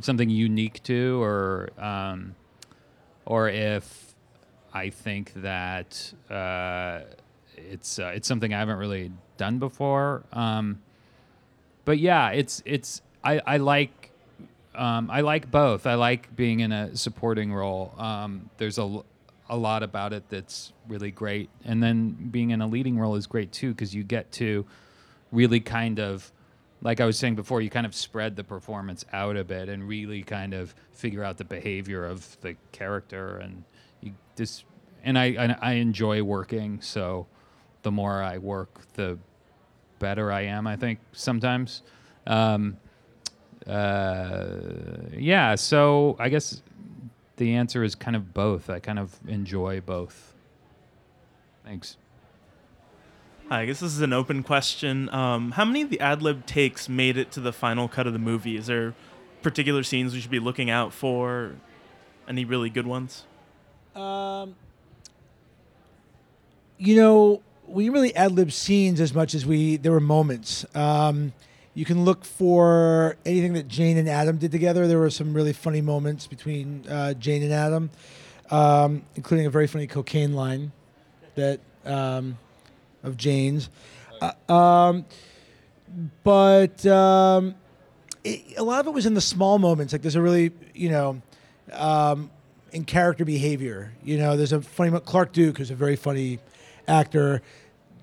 something 0.00 0.28
unique 0.28 0.82
to, 0.84 1.22
or 1.22 1.70
um, 1.78 2.34
or 3.26 3.48
if 3.48 4.14
I 4.72 4.90
think 4.90 5.32
that 5.36 6.12
uh, 6.30 7.00
it's 7.56 7.98
uh, 7.98 8.12
it's 8.14 8.28
something 8.28 8.52
I 8.52 8.58
haven't 8.58 8.78
really 8.78 9.12
done 9.36 9.58
before. 9.58 10.24
Um, 10.32 10.82
but 11.84 11.98
yeah, 11.98 12.30
it's 12.30 12.62
it's 12.64 13.02
I, 13.22 13.40
I 13.46 13.56
like 13.58 14.10
um, 14.74 15.10
I 15.10 15.20
like 15.20 15.50
both. 15.50 15.86
I 15.86 15.94
like 15.94 16.34
being 16.34 16.60
in 16.60 16.72
a 16.72 16.96
supporting 16.96 17.52
role. 17.52 17.94
Um, 17.96 18.50
there's 18.58 18.78
a 18.78 19.02
a 19.48 19.56
lot 19.56 19.82
about 19.82 20.12
it 20.12 20.24
that's 20.28 20.72
really 20.88 21.10
great, 21.10 21.50
and 21.64 21.82
then 21.82 22.12
being 22.30 22.50
in 22.50 22.60
a 22.60 22.66
leading 22.66 22.98
role 22.98 23.14
is 23.14 23.26
great 23.26 23.52
too 23.52 23.70
because 23.70 23.94
you 23.94 24.02
get 24.02 24.30
to 24.32 24.64
really 25.32 25.60
kind 25.60 25.98
of 25.98 26.30
like 26.84 27.00
I 27.00 27.06
was 27.06 27.18
saying 27.18 27.34
before, 27.34 27.62
you 27.62 27.70
kind 27.70 27.86
of 27.86 27.94
spread 27.94 28.36
the 28.36 28.44
performance 28.44 29.06
out 29.12 29.36
a 29.36 29.44
bit 29.44 29.70
and 29.70 29.88
really 29.88 30.22
kind 30.22 30.52
of 30.52 30.74
figure 30.92 31.24
out 31.24 31.38
the 31.38 31.44
behavior 31.44 32.04
of 32.04 32.38
the 32.42 32.56
character, 32.72 33.38
and 33.38 33.64
you 34.02 34.12
just 34.36 34.64
and 35.02 35.18
I 35.18 35.24
I, 35.38 35.70
I 35.70 35.72
enjoy 35.74 36.22
working, 36.22 36.80
so 36.80 37.26
the 37.82 37.90
more 37.90 38.22
I 38.22 38.38
work, 38.38 38.80
the 38.94 39.18
better 39.98 40.30
I 40.30 40.42
am. 40.42 40.66
I 40.66 40.76
think 40.76 41.00
sometimes. 41.12 41.82
Um, 42.26 42.76
uh, 43.66 44.56
yeah, 45.16 45.54
so 45.54 46.16
I 46.18 46.28
guess 46.28 46.62
the 47.36 47.54
answer 47.54 47.82
is 47.82 47.94
kind 47.94 48.16
of 48.16 48.32
both. 48.32 48.70
I 48.70 48.78
kind 48.78 48.98
of 48.98 49.18
enjoy 49.26 49.80
both. 49.80 50.34
Thanks. 51.64 51.96
Hi, 53.48 53.62
I 53.62 53.66
guess 53.66 53.80
this 53.80 53.92
is 53.92 54.00
an 54.00 54.12
open 54.12 54.42
question. 54.42 55.08
Um, 55.10 55.52
how 55.52 55.64
many 55.64 55.82
of 55.82 55.90
the 55.90 56.00
ad 56.00 56.22
lib 56.22 56.46
takes 56.46 56.88
made 56.88 57.16
it 57.16 57.30
to 57.32 57.40
the 57.40 57.52
final 57.52 57.88
cut 57.88 58.06
of 58.06 58.12
the 58.12 58.18
movie? 58.18 58.56
Is 58.56 58.66
there 58.66 58.94
particular 59.42 59.82
scenes 59.82 60.14
we 60.14 60.20
should 60.20 60.30
be 60.30 60.38
looking 60.38 60.70
out 60.70 60.92
for? 60.92 61.52
Any 62.26 62.44
really 62.44 62.70
good 62.70 62.86
ones? 62.86 63.24
Um, 63.94 64.56
you 66.78 66.96
know, 66.96 67.42
we 67.66 67.90
really 67.90 68.14
ad 68.16 68.32
lib 68.32 68.50
scenes 68.50 69.00
as 69.00 69.14
much 69.14 69.34
as 69.34 69.44
we 69.44 69.76
there 69.76 69.92
were 69.92 70.00
moments. 70.00 70.64
Um, 70.74 71.32
you 71.74 71.84
can 71.84 72.04
look 72.04 72.24
for 72.24 73.16
anything 73.26 73.54
that 73.54 73.68
Jane 73.68 73.96
and 73.96 74.08
Adam 74.08 74.38
did 74.38 74.52
together. 74.52 74.86
There 74.86 74.98
were 74.98 75.10
some 75.10 75.34
really 75.34 75.52
funny 75.52 75.80
moments 75.80 76.26
between 76.26 76.86
uh, 76.88 77.14
Jane 77.14 77.42
and 77.42 77.52
Adam, 77.52 77.90
um, 78.50 79.02
including 79.16 79.46
a 79.46 79.50
very 79.50 79.66
funny 79.66 79.88
cocaine 79.88 80.34
line 80.34 80.72
that 81.34 81.60
um, 81.84 82.38
of 83.02 83.16
Jane's. 83.16 83.68
Uh, 84.20 84.52
um, 84.52 85.04
but 86.22 86.86
um, 86.86 87.56
it, 88.22 88.56
a 88.56 88.62
lot 88.62 88.80
of 88.80 88.86
it 88.86 88.94
was 88.94 89.06
in 89.06 89.14
the 89.14 89.20
small 89.20 89.58
moments. 89.58 89.92
Like 89.92 90.02
there's 90.02 90.16
a 90.16 90.22
really, 90.22 90.52
you 90.74 90.90
know, 90.90 91.20
um, 91.72 92.30
in 92.72 92.84
character 92.84 93.24
behavior. 93.24 93.92
You 94.04 94.18
know, 94.18 94.36
there's 94.36 94.52
a 94.52 94.62
funny 94.62 94.98
Clark 95.00 95.32
Duke, 95.32 95.58
who's 95.58 95.70
a 95.70 95.76
very 95.76 95.96
funny 95.96 96.38
actor. 96.86 97.42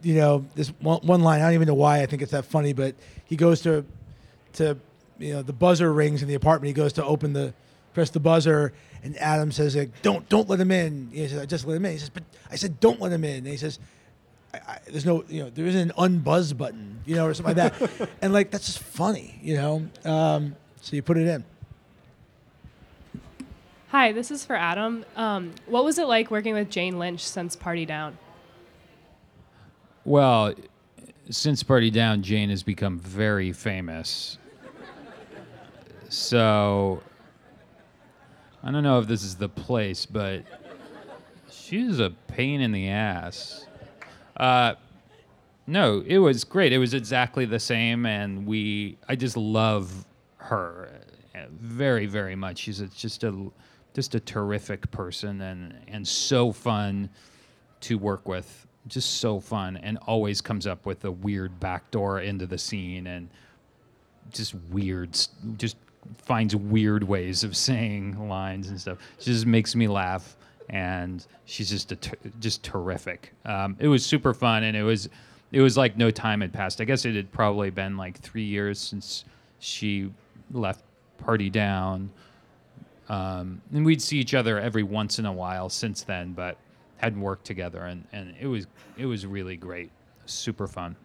You 0.04 0.16
know, 0.16 0.46
this 0.56 0.70
one, 0.80 1.00
one 1.02 1.22
line. 1.22 1.42
I 1.42 1.46
don't 1.46 1.54
even 1.54 1.68
know 1.68 1.74
why 1.74 2.02
I 2.02 2.06
think 2.06 2.22
it's 2.22 2.32
that 2.32 2.46
funny, 2.46 2.74
but 2.74 2.96
he 3.26 3.36
goes 3.36 3.62
to, 3.62 3.86
to, 4.54 4.78
you 5.20 5.34
know, 5.34 5.42
the 5.42 5.54
buzzer 5.54 5.92
rings 5.94 6.22
in 6.22 6.28
the 6.28 6.34
apartment. 6.34 6.68
He 6.68 6.74
goes 6.74 6.94
to 6.94 7.06
open 7.06 7.34
the, 7.34 7.54
press 7.94 8.10
the 8.10 8.20
buzzer, 8.20 8.74
and 9.04 9.18
Adam 9.18 9.52
says, 9.52 9.76
like, 9.76 10.02
"Don't, 10.02 10.28
don't 10.30 10.50
let 10.50 10.60
him 10.60 10.72
in." 10.72 11.10
He 11.12 11.28
says, 11.28 11.40
"I 11.40 11.46
just 11.46 11.66
let 11.66 11.78
him 11.78 11.86
in." 11.86 11.92
He 11.94 11.98
says, 11.98 12.10
"But 12.10 12.24
I 12.50 12.56
said 12.56 12.80
don't 12.80 13.00
let 13.00 13.12
him 13.12 13.24
in." 13.24 13.38
And 13.38 13.48
he 13.48 13.58
says, 13.58 13.80
I, 14.54 14.58
I, 14.58 14.78
"There's 14.88 15.06
no, 15.06 15.24
you 15.28 15.44
know, 15.44 15.50
there 15.50 15.66
isn't 15.66 15.92
an 15.92 16.22
unbuzz 16.22 16.58
button, 16.58 17.02
you 17.06 17.16
know, 17.16 17.28
or 17.28 17.34
something 17.34 17.56
like 17.56 17.78
that." 17.78 18.10
and 18.22 18.34
like 18.34 18.52
that's 18.52 18.66
just 18.66 18.80
funny, 18.80 19.40
you 19.44 19.56
know. 19.56 19.88
Um, 20.06 20.56
so 20.82 20.96
you 20.96 21.02
put 21.02 21.18
it 21.18 21.28
in. 21.28 21.44
Hi, 23.90 24.14
this 24.14 24.32
is 24.32 24.46
for 24.46 24.56
Adam. 24.56 25.04
Um, 25.18 25.52
what 25.66 25.84
was 25.84 26.00
it 26.00 26.08
like 26.08 26.32
working 26.32 26.54
with 26.54 26.70
Jane 26.70 26.98
Lynch 26.98 27.28
since 27.28 27.58
Party 27.58 27.86
Down? 27.86 28.18
Well, 30.04 30.54
since 31.30 31.62
Party 31.64 31.92
Down, 31.92 32.24
Jane 32.24 32.50
has 32.50 32.64
become 32.64 33.00
very 33.00 33.52
famous. 33.52 34.38
So 36.10 37.02
I 38.64 38.72
don't 38.72 38.84
know 38.84 39.00
if 39.00 39.08
this 39.08 39.24
is 39.24 39.36
the 39.36 39.48
place, 39.48 40.06
but 40.06 40.44
she's 41.50 42.00
a 42.00 42.10
pain 42.28 42.62
in 42.62 42.72
the 42.72 42.90
ass. 42.90 43.66
Uh, 44.36 44.74
no, 45.68 46.04
it 46.06 46.18
was 46.18 46.44
great. 46.44 46.74
It 46.74 46.80
was 46.80 46.94
exactly 46.94 47.46
the 47.46 47.60
same, 47.60 48.06
and 48.06 48.46
we. 48.46 48.98
I 49.08 49.16
just 49.16 49.38
love 49.38 50.06
her 50.38 50.92
uh, 51.34 51.40
very, 51.52 52.08
very 52.08 52.36
much. 52.36 52.58
She's 52.58 52.82
a, 52.82 52.88
just 52.88 53.24
a 53.24 53.52
just 53.94 54.16
a 54.16 54.20
terrific 54.20 54.90
person, 54.92 55.42
and 55.42 55.76
and 55.88 56.08
so 56.08 56.52
fun 56.52 57.10
to 57.82 57.98
work 57.98 58.28
with. 58.28 58.68
Just 58.88 59.20
so 59.20 59.40
fun, 59.40 59.78
and 59.78 59.98
always 60.08 60.42
comes 60.42 60.66
up 60.66 60.86
with 60.86 61.06
a 61.06 61.12
weird 61.12 61.60
backdoor 61.60 62.22
into 62.22 62.48
the 62.48 62.58
scene, 62.58 63.08
and 63.08 63.30
just 64.32 64.56
weird, 64.72 65.18
just 65.58 65.78
finds 66.18 66.56
weird 66.56 67.04
ways 67.04 67.44
of 67.44 67.56
saying 67.56 68.28
lines 68.28 68.70
and 68.70 68.82
stuff. 68.82 68.98
She 69.20 69.32
just 69.32 69.46
makes 69.46 69.76
me 69.76 69.88
laugh, 69.88 70.36
and 70.70 71.26
she's 71.46 71.70
just 71.70 71.92
a 71.92 71.96
ter- 71.96 72.18
just 72.40 72.64
terrific. 72.64 73.34
Um, 73.46 73.76
it 73.80 73.88
was 73.88 74.06
super 74.06 74.34
fun, 74.34 74.64
and 74.64 74.76
it 74.76 74.84
was 74.84 75.10
it 75.52 75.62
was 75.62 75.78
like 75.78 75.98
no 75.98 76.10
time 76.10 76.42
had 76.42 76.54
passed. 76.54 76.82
I 76.82 76.86
guess 76.86 77.06
it 77.06 77.16
had 77.16 77.32
probably 77.32 77.70
been 77.70 77.98
like 77.98 78.18
three 78.18 78.44
years 78.46 78.80
since 78.80 79.26
she 79.60 80.12
left 80.52 80.84
Party 81.18 81.50
Down. 81.50 82.10
Um, 83.10 83.62
and 83.74 83.86
we'd 83.86 84.02
see 84.02 84.18
each 84.18 84.34
other 84.34 84.58
every 84.60 84.84
once 84.84 85.20
in 85.20 85.26
a 85.26 85.34
while 85.34 85.70
since 85.70 86.04
then, 86.04 86.32
but 86.32 86.58
hadn't 87.02 87.22
worked 87.22 87.46
together, 87.46 87.82
and, 87.82 88.06
and 88.14 88.36
it 88.40 88.48
was 88.48 88.68
it 88.98 89.06
was 89.06 89.26
really 89.26 89.58
great, 89.58 89.92
super 90.26 90.68
fun. 90.68 90.96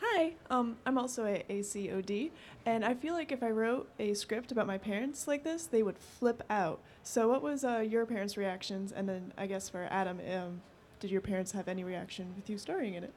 Hi, 0.00 0.32
um, 0.50 0.76
I'm 0.84 0.98
also 0.98 1.24
a 1.24 1.44
ACOD, 1.48 2.30
and 2.66 2.84
I 2.84 2.94
feel 2.94 3.14
like 3.14 3.30
if 3.30 3.42
I 3.42 3.50
wrote 3.50 3.88
a 3.98 4.14
script 4.14 4.50
about 4.50 4.66
my 4.66 4.78
parents 4.78 5.28
like 5.28 5.44
this, 5.44 5.66
they 5.66 5.82
would 5.82 5.98
flip 5.98 6.42
out. 6.50 6.80
So, 7.04 7.28
what 7.28 7.42
was 7.42 7.64
uh, 7.64 7.78
your 7.78 8.04
parents' 8.04 8.36
reactions? 8.36 8.90
And 8.90 9.08
then, 9.08 9.32
I 9.38 9.46
guess 9.46 9.68
for 9.68 9.86
Adam, 9.90 10.20
um, 10.34 10.60
did 10.98 11.10
your 11.10 11.20
parents 11.20 11.52
have 11.52 11.68
any 11.68 11.84
reaction 11.84 12.32
with 12.36 12.50
you 12.50 12.58
starring 12.58 12.94
in 12.94 13.04
it? 13.04 13.12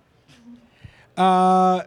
Uh, 1.17 1.83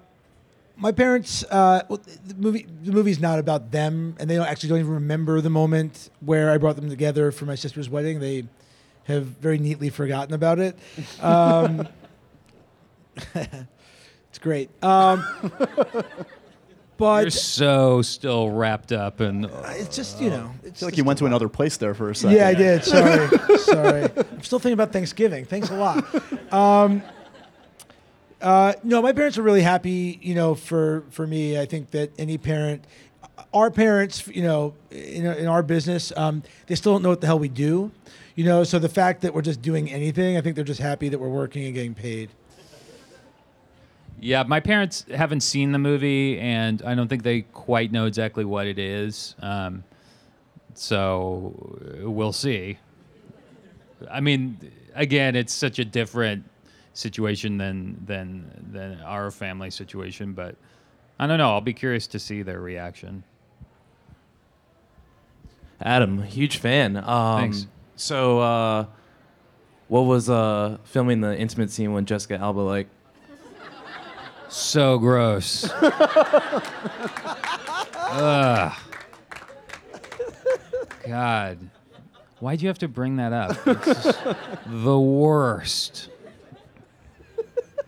my 0.77 0.91
parents. 0.91 1.45
Uh, 1.45 1.83
well, 1.89 2.01
the 2.27 2.35
movie. 2.35 2.67
The 2.83 2.93
movie's 2.93 3.21
not 3.21 3.39
about 3.39 3.71
them, 3.71 4.17
and 4.19 4.29
they 4.29 4.35
don't 4.35 4.47
actually 4.47 4.71
don't 4.71 4.81
even 4.81 4.95
remember 4.95 5.41
the 5.41 5.51
moment 5.51 6.11
where 6.21 6.51
I 6.51 6.59
brought 6.59 6.77
them 6.77 6.89
together 6.89 7.31
for 7.31 7.45
my 7.45 7.55
sister's 7.55 7.89
wedding. 7.89 8.21
They 8.21 8.45
have 9.05 9.25
very 9.25 9.59
neatly 9.59 9.91
forgotten 9.91 10.35
about 10.35 10.59
it. 10.59 10.79
Um, 11.21 11.87
it's 13.35 14.39
great. 14.41 14.71
Um, 14.83 15.25
but 16.97 17.23
You're 17.23 17.31
so 17.31 18.03
still 18.03 18.51
wrapped 18.51 18.93
up 18.93 19.21
in. 19.21 19.45
it's 19.67 19.95
just 19.95 20.21
you 20.21 20.31
know. 20.31 20.53
I 20.65 20.71
feel 20.71 20.89
like 20.89 20.97
you 20.97 21.05
went 21.05 21.19
to 21.21 21.27
another 21.27 21.49
place 21.49 21.77
there 21.77 21.95
for 21.95 22.11
a 22.11 22.15
second. 22.15 22.37
Yeah, 22.37 22.49
I 22.49 22.55
did. 22.55 22.85
Sorry, 22.85 23.29
sorry. 23.59 24.05
I'm 24.17 24.43
still 24.43 24.59
thinking 24.59 24.75
about 24.75 24.93
Thanksgiving. 24.93 25.45
Thanks 25.45 25.71
a 25.71 25.77
lot. 25.77 26.05
Um, 26.53 27.03
uh, 28.41 28.75
no, 28.83 29.01
my 29.01 29.13
parents 29.13 29.39
are 29.39 29.43
really 29.43 29.63
happy. 29.63 30.19
You 30.23 30.35
know, 30.35 30.55
for 30.55 31.05
for 31.11 31.27
me, 31.27 31.59
I 31.59 31.67
think 31.67 31.91
that 31.93 32.13
any 32.19 32.39
parent, 32.39 32.85
our 33.53 33.71
parents, 33.71 34.27
you 34.29 34.43
know, 34.43 34.75
in, 34.91 35.27
in 35.27 35.47
our 35.47 35.63
business, 35.63 36.13
um, 36.17 36.43
they 36.67 36.75
still 36.75 36.93
don't 36.93 37.03
know 37.03 37.09
what 37.11 37.21
the 37.21 37.27
hell 37.27 37.39
we 37.39 37.49
do. 37.49 37.91
You 38.35 38.45
know, 38.45 38.65
so 38.65 38.79
the 38.79 38.89
fact 38.89 39.23
that 39.23 39.33
we're 39.33 39.43
just 39.43 39.63
doing 39.63 39.91
anything, 39.91 40.37
I 40.37 40.41
think 40.41 40.57
they're 40.57 40.65
just 40.65 40.81
happy 40.81 41.09
that 41.09 41.19
we're 41.19 41.29
working 41.29 41.65
and 41.67 41.75
getting 41.75 41.95
paid. 41.95 42.31
Yeah, 44.21 44.43
my 44.45 44.59
parents 44.61 45.05
haven't 45.15 45.41
seen 45.41 45.73
the 45.73 45.79
movie, 45.79 46.41
and 46.41 46.83
I 46.83 46.95
don't 46.95 47.09
think 47.09 47.23
they 47.23 47.43
quite 47.43 47.93
know 47.93 48.07
exactly 48.07 48.45
what 48.45 48.67
it 48.67 48.79
is. 48.79 49.35
Um, 49.41 49.85
so 50.75 52.01
uh, 52.03 52.11
we'll 52.11 52.33
see. 52.33 52.79
I 54.11 54.21
mean, 54.21 54.59
again, 54.95 55.37
it's 55.37 55.53
such 55.53 55.79
a 55.79 55.85
different 55.85 56.45
situation 56.95 57.59
than 57.59 58.03
than 58.07 58.69
than 58.73 59.01
our 59.03 59.31
family 59.31 59.71
situation, 59.71 60.33
but 60.33 60.57
I 61.19 61.27
don't 61.27 61.39
know. 61.39 61.51
I'll 61.51 61.61
be 61.61 61.73
curious 61.73 62.07
to 62.09 62.19
see 62.19 62.43
their 62.43 62.61
reaction. 62.61 63.25
Adam, 65.81 66.23
huge 66.23 66.59
fan. 66.59 66.97
Um, 66.97 67.41
Thanks. 67.41 67.67
So, 67.97 68.41
uh, 68.41 68.87
what 69.89 70.03
was 70.03 70.29
uh, 70.29 70.79
filming 70.85 71.21
the 71.21 71.37
intimate 71.37 71.71
scene 71.71 71.93
with 71.93 72.07
Jessica 72.07 72.37
Alba 72.39 72.61
like? 72.61 72.89
So 74.49 74.99
gross. 74.99 75.69
Ugh. 78.11 78.73
God. 81.07 81.59
Why'd 82.41 82.63
you 82.63 82.69
have 82.69 82.79
to 82.79 82.89
bring 82.89 83.17
that 83.17 83.33
up? 83.33 83.57
It's 83.67 84.19
the 84.67 84.99
worst. 84.99 86.11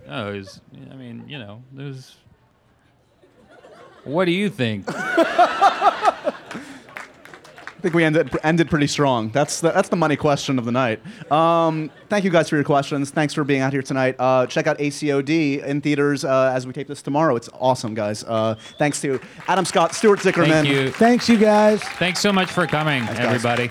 Oh, 0.08 0.32
it 0.32 0.38
was, 0.38 0.60
I 0.90 0.94
mean, 0.94 1.24
you 1.28 1.38
know, 1.38 1.62
there's. 1.72 2.16
What 4.04 4.26
do 4.26 4.30
you 4.32 4.48
think? 4.48 4.86
I 7.76 7.80
think 7.80 7.94
we 7.94 8.04
ended 8.04 8.30
ended 8.42 8.70
pretty 8.70 8.86
strong. 8.86 9.30
That's 9.30 9.60
the, 9.60 9.70
that's 9.70 9.88
the 9.88 9.96
money 9.96 10.16
question 10.16 10.58
of 10.58 10.64
the 10.64 10.72
night. 10.72 11.00
Um, 11.30 11.90
thank 12.08 12.24
you 12.24 12.30
guys 12.30 12.48
for 12.48 12.56
your 12.56 12.64
questions. 12.64 13.10
Thanks 13.10 13.34
for 13.34 13.44
being 13.44 13.60
out 13.60 13.72
here 13.72 13.82
tonight. 13.82 14.16
Uh, 14.18 14.46
check 14.46 14.66
out 14.66 14.78
ACOD 14.78 15.64
in 15.64 15.80
theaters 15.80 16.24
uh, 16.24 16.52
as 16.54 16.66
we 16.66 16.72
tape 16.72 16.88
this 16.88 17.02
tomorrow. 17.02 17.36
It's 17.36 17.50
awesome, 17.54 17.94
guys. 17.94 18.24
Uh, 18.24 18.54
thanks 18.78 19.00
to 19.02 19.20
Adam 19.46 19.64
Scott, 19.64 19.94
Stuart 19.94 20.20
Zicherman. 20.20 20.48
Thank 20.48 20.68
you. 20.68 20.90
Thanks, 20.90 21.28
you 21.28 21.36
guys. 21.36 21.82
Thanks 21.82 22.20
so 22.20 22.32
much 22.32 22.50
for 22.50 22.66
coming, 22.66 23.04
guys. 23.04 23.18
everybody. 23.18 23.70